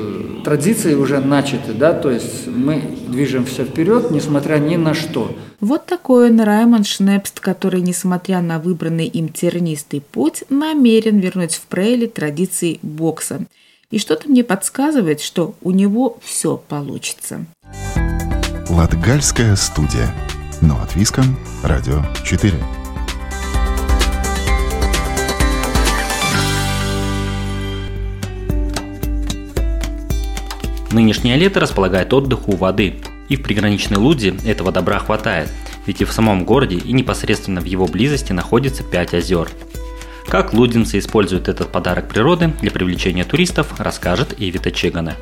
традиции 0.45 0.93
уже 0.93 1.19
начаты, 1.19 1.73
да, 1.73 1.91
то 1.91 2.09
есть 2.09 2.47
мы 2.47 2.81
движемся 3.07 3.65
вперед, 3.65 4.11
несмотря 4.11 4.57
ни 4.57 4.75
на 4.75 4.93
что. 4.93 5.35
Вот 5.59 5.85
такой 5.87 6.29
он 6.29 6.39
Раймон 6.39 6.83
Шнепст, 6.83 7.39
который, 7.39 7.81
несмотря 7.81 8.41
на 8.41 8.59
выбранный 8.59 9.07
им 9.07 9.29
тернистый 9.29 10.01
путь, 10.01 10.43
намерен 10.49 11.19
вернуть 11.19 11.55
в 11.55 11.61
Прейле 11.63 12.07
традиции 12.07 12.79
бокса. 12.83 13.41
И 13.89 13.97
что-то 13.97 14.29
мне 14.29 14.43
подсказывает, 14.43 15.19
что 15.19 15.55
у 15.61 15.71
него 15.71 16.17
все 16.21 16.57
получится. 16.57 17.45
Латгальская 18.69 19.55
студия. 19.55 20.13
Но 20.61 20.81
от 20.81 20.95
Виском. 20.95 21.37
Радио 21.63 22.01
4. 22.23 22.84
Нынешнее 30.95 31.35
лето 31.35 31.59
располагает 31.59 32.13
отдыху 32.13 32.53
у 32.53 32.55
воды, 32.55 32.95
и 33.27 33.35
в 33.35 33.43
приграничной 33.43 33.97
Луде 33.97 34.33
этого 34.45 34.71
добра 34.71 34.97
хватает, 34.99 35.49
ведь 35.85 35.99
и 35.99 36.05
в 36.05 36.13
самом 36.13 36.45
городе 36.45 36.77
и 36.77 36.93
непосредственно 36.93 37.59
в 37.59 37.65
его 37.65 37.85
близости 37.85 38.31
находится 38.31 38.81
5 38.81 39.13
озер. 39.15 39.49
Как 40.29 40.53
лудинцы 40.53 40.97
используют 40.99 41.49
этот 41.49 41.69
подарок 41.69 42.07
природы 42.07 42.53
для 42.61 42.71
привлечения 42.71 43.25
туристов, 43.25 43.73
расскажет 43.77 44.35
Ивита 44.37 44.71
Чегана. 44.71 45.15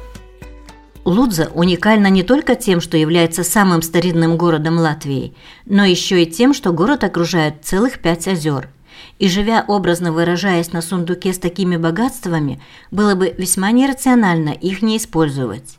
Лудза 1.06 1.50
уникальна 1.56 2.06
не 2.06 2.22
только 2.22 2.54
тем, 2.54 2.80
что 2.80 2.96
является 2.96 3.44
самым 3.44 3.82
старинным 3.82 4.38
городом 4.38 4.78
Латвии, 4.78 5.34
но 5.66 5.84
еще 5.84 6.22
и 6.22 6.28
тем, 6.28 6.54
что 6.54 6.72
город 6.72 7.04
окружает 7.04 7.66
целых 7.66 7.98
пять 7.98 8.28
озер– 8.28 8.70
и 9.20 9.28
живя 9.28 9.64
образно 9.68 10.12
выражаясь 10.12 10.74
на 10.74 10.82
сундуке 10.82 11.34
с 11.34 11.40
такими 11.40 11.78
богатствами, 11.78 12.62
было 12.92 13.16
бы 13.16 13.34
весьма 13.38 13.72
нерационально 13.72 14.50
их 14.50 14.82
не 14.82 14.98
использовать. 14.98 15.78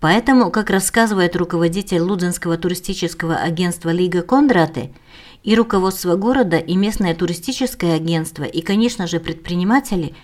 Поэтому, 0.00 0.50
как 0.50 0.70
рассказывает 0.70 1.36
руководитель 1.36 2.00
Лудзенского 2.00 2.56
туристического 2.56 3.36
агентства 3.36 3.90
Лига 3.90 4.22
Кондраты, 4.22 4.90
и 5.42 5.54
руководство 5.54 6.16
города, 6.16 6.58
и 6.58 6.76
местное 6.76 7.14
туристическое 7.14 7.96
агентство, 7.96 8.44
и, 8.44 8.60
конечно 8.60 9.06
же, 9.06 9.20
предприниматели 9.20 10.14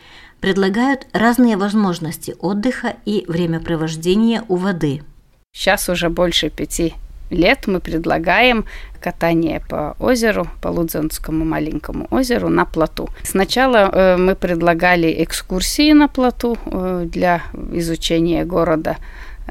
предлагают 0.40 1.06
разные 1.12 1.56
возможности 1.56 2.34
отдыха 2.38 2.96
и 3.06 3.24
времяпровождения 3.26 4.44
у 4.48 4.56
воды. 4.56 5.02
Сейчас 5.52 5.88
уже 5.88 6.10
больше 6.10 6.50
пяти 6.50 6.94
лет 7.30 7.66
мы 7.66 7.80
предлагаем 7.80 8.64
катание 9.00 9.60
по 9.68 9.96
озеру, 10.00 10.48
по 10.60 10.68
Лудзенскому 10.68 11.44
маленькому 11.44 12.06
озеру 12.10 12.48
на 12.48 12.64
плоту. 12.64 13.08
Сначала 13.22 13.90
э, 13.92 14.16
мы 14.16 14.34
предлагали 14.34 15.22
экскурсии 15.22 15.92
на 15.92 16.08
плоту 16.08 16.56
э, 16.66 17.06
для 17.06 17.42
изучения 17.72 18.44
города 18.44 18.96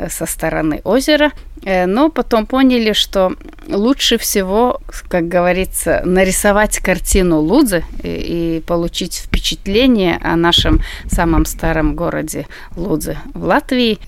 со 0.10 0.25
стороны 0.25 0.81
озера, 0.84 1.31
но 1.63 2.10
потом 2.10 2.45
поняли, 2.45 2.93
что 2.93 3.34
лучше 3.67 4.17
всего, 4.17 4.81
как 5.08 5.27
говорится, 5.27 6.01
нарисовать 6.05 6.79
картину 6.79 7.39
Лудзы 7.39 7.84
и, 8.03 8.62
получить 8.67 9.15
впечатление 9.15 10.19
о 10.21 10.36
нашем 10.36 10.81
самом 11.08 11.45
старом 11.45 11.95
городе 11.95 12.47
Лудзе 12.75 13.17
в 13.34 13.43
Латвии, 13.45 13.99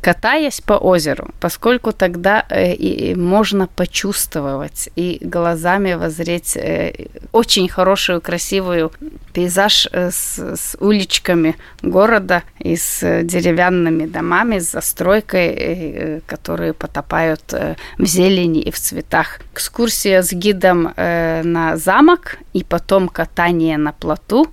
катаясь 0.00 0.60
по 0.60 0.74
озеру, 0.74 1.28
поскольку 1.40 1.92
тогда 1.92 2.44
э, 2.48 2.74
и 2.74 3.14
можно 3.14 3.66
почувствовать 3.66 4.90
и 4.96 5.18
глазами 5.20 5.94
возреть 5.94 6.56
э, 6.56 7.06
очень 7.32 7.68
хорошую, 7.68 8.20
красивую 8.20 8.92
пейзаж 9.32 9.88
э, 9.92 10.10
с, 10.10 10.38
с 10.38 10.76
уличками 10.80 11.56
города 11.82 12.42
и 12.58 12.76
с 12.76 13.22
деревянными 13.22 14.06
домами, 14.06 14.58
с 14.58 14.74
застройкой, 15.00 16.22
которые 16.26 16.72
потопают 16.72 17.54
в 17.98 18.04
зелени 18.04 18.60
и 18.60 18.70
в 18.70 18.78
цветах. 18.78 19.40
Экскурсия 19.52 20.22
с 20.22 20.32
гидом 20.32 20.92
на 20.96 21.76
замок 21.76 22.38
и 22.52 22.62
потом 22.64 23.08
катание 23.08 23.78
на 23.78 23.92
плоту 23.92 24.48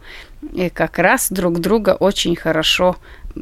и 0.53 0.69
как 0.69 0.99
раз 0.99 1.31
друг 1.31 1.59
друга 1.59 1.97
очень 1.99 2.35
хорошо 2.35 2.95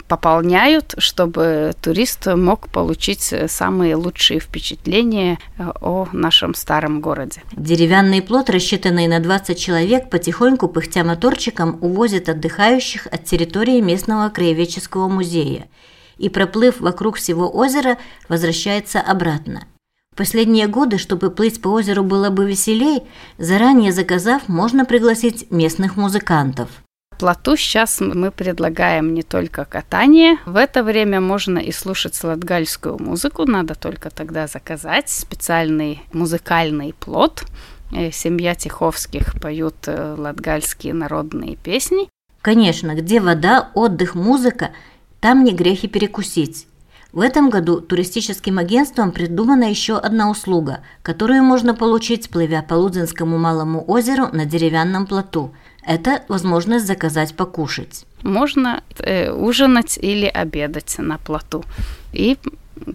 пополняют, 0.08 0.96
чтобы 0.98 1.74
турист 1.82 2.28
мог 2.28 2.70
получить 2.70 3.34
самые 3.48 3.96
лучшие 3.96 4.40
впечатления 4.40 5.38
э, 5.58 5.72
о 5.82 6.08
нашем 6.12 6.54
старом 6.54 7.00
городе. 7.00 7.42
Деревянный 7.54 8.22
плот, 8.22 8.50
рассчитанный 8.50 9.08
на 9.08 9.20
20 9.20 9.58
человек, 9.58 10.10
потихоньку 10.10 10.68
пыхтя 10.68 11.04
моторчиком 11.04 11.78
увозит 11.82 12.28
отдыхающих 12.28 13.08
от 13.08 13.24
территории 13.26 13.80
местного 13.80 14.30
краеведческого 14.30 15.08
музея 15.08 15.68
и, 16.18 16.30
проплыв 16.30 16.80
вокруг 16.80 17.18
всего 17.18 17.50
озера, 17.50 17.98
возвращается 18.30 19.00
обратно. 19.02 19.66
В 20.14 20.18
последние 20.18 20.68
годы, 20.68 20.98
чтобы 20.98 21.30
плыть 21.30 21.62
по 21.62 21.70
озеру 21.70 22.04
было 22.04 22.30
бы 22.30 22.46
веселей, 22.46 23.04
заранее 23.38 23.92
заказав, 23.92 24.48
можно 24.48 24.86
пригласить 24.86 25.52
местных 25.52 25.98
музыкантов– 25.98 26.70
плоту 27.16 27.56
сейчас 27.56 28.02
мы 28.02 28.32
предлагаем 28.32 29.14
не 29.14 29.24
только 29.24 29.66
катание. 29.66 30.38
В 30.46 30.56
это 30.56 30.84
время 30.84 31.22
можно 31.22 31.58
и 31.58 31.72
слушать 31.72 32.22
латгальскую 32.24 33.02
музыку. 33.02 33.46
Надо 33.46 33.76
только 33.76 34.10
тогда 34.10 34.48
заказать 34.48 35.10
специальный 35.10 36.04
музыкальный 36.14 36.94
плот. 36.94 37.44
Э, 37.92 38.12
семья 38.12 38.56
Тиховских 38.56 39.40
поют 39.42 39.76
э, 39.88 40.16
латгальские 40.18 40.94
народные 40.94 41.56
песни. 41.56 42.10
Конечно, 42.42 42.94
где 42.94 43.20
вода, 43.20 43.72
отдых, 43.74 44.14
музыка, 44.14 44.72
там 45.20 45.44
не 45.44 45.54
грехи 45.54 45.88
перекусить. 45.88 46.68
В 47.12 47.22
этом 47.22 47.50
году 47.50 47.80
туристическим 47.80 48.58
агентством 48.58 49.12
придумана 49.12 49.70
еще 49.70 49.98
одна 49.98 50.30
услуга, 50.30 50.82
которую 51.02 51.44
можно 51.44 51.74
получить, 51.74 52.30
плывя 52.30 52.62
по 52.62 52.74
Лудзинскому 52.74 53.38
малому 53.38 53.84
озеру 53.88 54.28
на 54.34 54.46
деревянном 54.46 55.06
плоту– 55.08 55.54
это 55.86 56.24
возможность 56.28 56.88
заказать 56.88 57.36
покушать. 57.36 58.06
Можно 58.24 58.84
э, 59.00 59.32
ужинать 59.32 60.00
или 60.02 60.26
обедать 60.26 60.96
на 60.98 61.18
плоту 61.18 61.64
и 62.12 62.38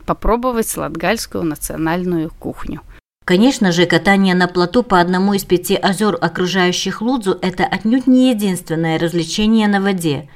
попробовать 0.06 0.76
латгальскую 0.76 1.44
национальную 1.44 2.30
кухню. 2.38 2.82
Конечно 3.24 3.70
же, 3.70 3.86
катание 3.86 4.34
на 4.34 4.48
плоту 4.48 4.82
по 4.82 5.00
одному 5.00 5.34
из 5.34 5.44
пяти 5.44 5.76
озер, 5.76 6.18
окружающих 6.20 7.00
Лудзу, 7.00 7.38
это 7.40 7.64
отнюдь 7.64 8.08
не 8.08 8.30
единственное 8.30 8.98
развлечение 8.98 9.68
на 9.68 9.80
воде. 9.80 10.28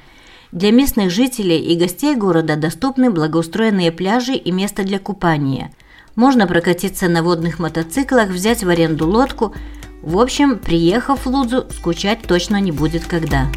Для 0.55 0.71
местных 0.71 1.11
жителей 1.11 1.61
и 1.61 1.77
гостей 1.77 2.17
города 2.17 2.57
доступны 2.57 3.11
благоустроенные 3.11 3.93
пляжи 3.93 4.33
и 4.33 4.51
место 4.51 4.85
для 4.85 4.99
купания. 4.99 5.71
Можно 6.17 6.47
прокатиться 6.47 7.09
на 7.09 7.23
водных 7.23 7.59
мотоциклах, 7.59 8.31
взять 8.31 8.65
в 8.65 8.71
аренду 8.71 9.07
лодку– 9.07 9.55
в 10.05 10.19
общем, 10.19 10.59
приехав 10.59 11.25
в 11.25 11.27
Лудзу, 11.27 11.65
скучать 11.71 12.21
точно 12.29 12.61
не 12.61 12.73
будет 12.73 13.07
когда. 13.07 13.51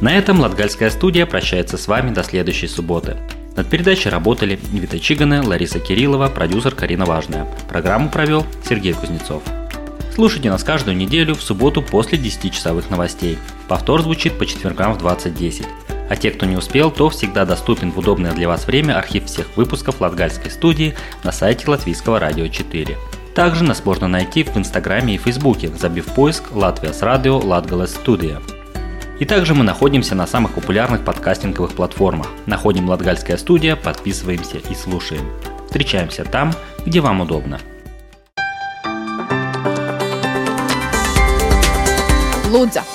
На 0.00 0.16
этом 0.16 0.38
Латгальская 0.38 0.88
студия 0.88 1.26
прощается 1.26 1.76
с 1.76 1.88
вами 1.88 2.14
до 2.14 2.22
следующей 2.22 2.68
субботы. 2.68 3.16
Над 3.56 3.68
передачей 3.68 4.08
работали 4.08 4.56
Вита 4.72 5.00
Чигана, 5.00 5.42
Лариса 5.44 5.80
Кириллова, 5.80 6.28
продюсер 6.28 6.76
Карина 6.76 7.06
Важная. 7.06 7.48
Программу 7.68 8.08
провел 8.08 8.46
Сергей 8.68 8.92
Кузнецов. 8.92 9.42
Слушайте 10.14 10.48
нас 10.48 10.62
каждую 10.62 10.96
неделю 10.96 11.34
в 11.34 11.42
субботу 11.42 11.82
после 11.82 12.16
10-часовых 12.16 12.88
новостей. 12.88 13.36
Повтор 13.68 14.02
звучит 14.02 14.38
по 14.38 14.46
четвергам 14.46 14.94
в 14.94 15.04
20.10. 15.04 15.66
А 16.08 16.16
те, 16.16 16.30
кто 16.30 16.44
не 16.44 16.56
успел, 16.56 16.90
то 16.90 17.08
всегда 17.08 17.46
доступен 17.46 17.90
в 17.90 17.98
удобное 17.98 18.32
для 18.32 18.46
вас 18.46 18.66
время 18.66 18.98
архив 18.98 19.24
всех 19.24 19.56
выпусков 19.56 20.00
Латгальской 20.00 20.50
студии 20.50 20.94
на 21.22 21.32
сайте 21.32 21.70
Латвийского 21.70 22.20
радио 22.20 22.48
4. 22.48 22.96
Также 23.34 23.64
нас 23.64 23.84
можно 23.84 24.06
найти 24.06 24.44
в 24.44 24.56
Инстаграме 24.56 25.14
и 25.14 25.18
Фейсбуке, 25.18 25.68
забив 25.68 26.06
поиск 26.06 26.52
«Латвия 26.52 26.92
с 26.92 27.02
радио 27.02 27.38
Латгалес 27.38 27.94
Студия». 27.94 28.40
И 29.18 29.24
также 29.24 29.54
мы 29.54 29.64
находимся 29.64 30.14
на 30.14 30.26
самых 30.26 30.52
популярных 30.54 31.04
подкастинговых 31.04 31.72
платформах. 31.72 32.28
Находим 32.46 32.88
«Латгальская 32.88 33.36
студия», 33.36 33.76
подписываемся 33.76 34.58
и 34.58 34.74
слушаем. 34.74 35.28
Встречаемся 35.66 36.24
там, 36.24 36.52
где 36.84 37.00
вам 37.00 37.22
удобно. 37.22 37.58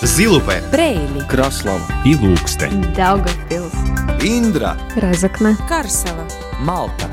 Зилупе, 0.02 0.64
Брейли, 0.72 1.28
Краслава. 1.28 1.82
И 2.06 2.14
Ilūkste, 2.16 2.70
Daugavpils, 2.96 3.76
Индра, 4.24 4.78
Разокна, 4.96 5.58
Карсела, 5.68 6.26
Малта. 6.62 7.10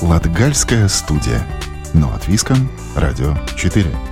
Латгальская 0.00 0.86
студия. 0.86 1.44
Но 1.94 2.14
от 2.14 2.28
Виском, 2.28 2.70
Радио 2.94 3.34
4. 3.56 4.11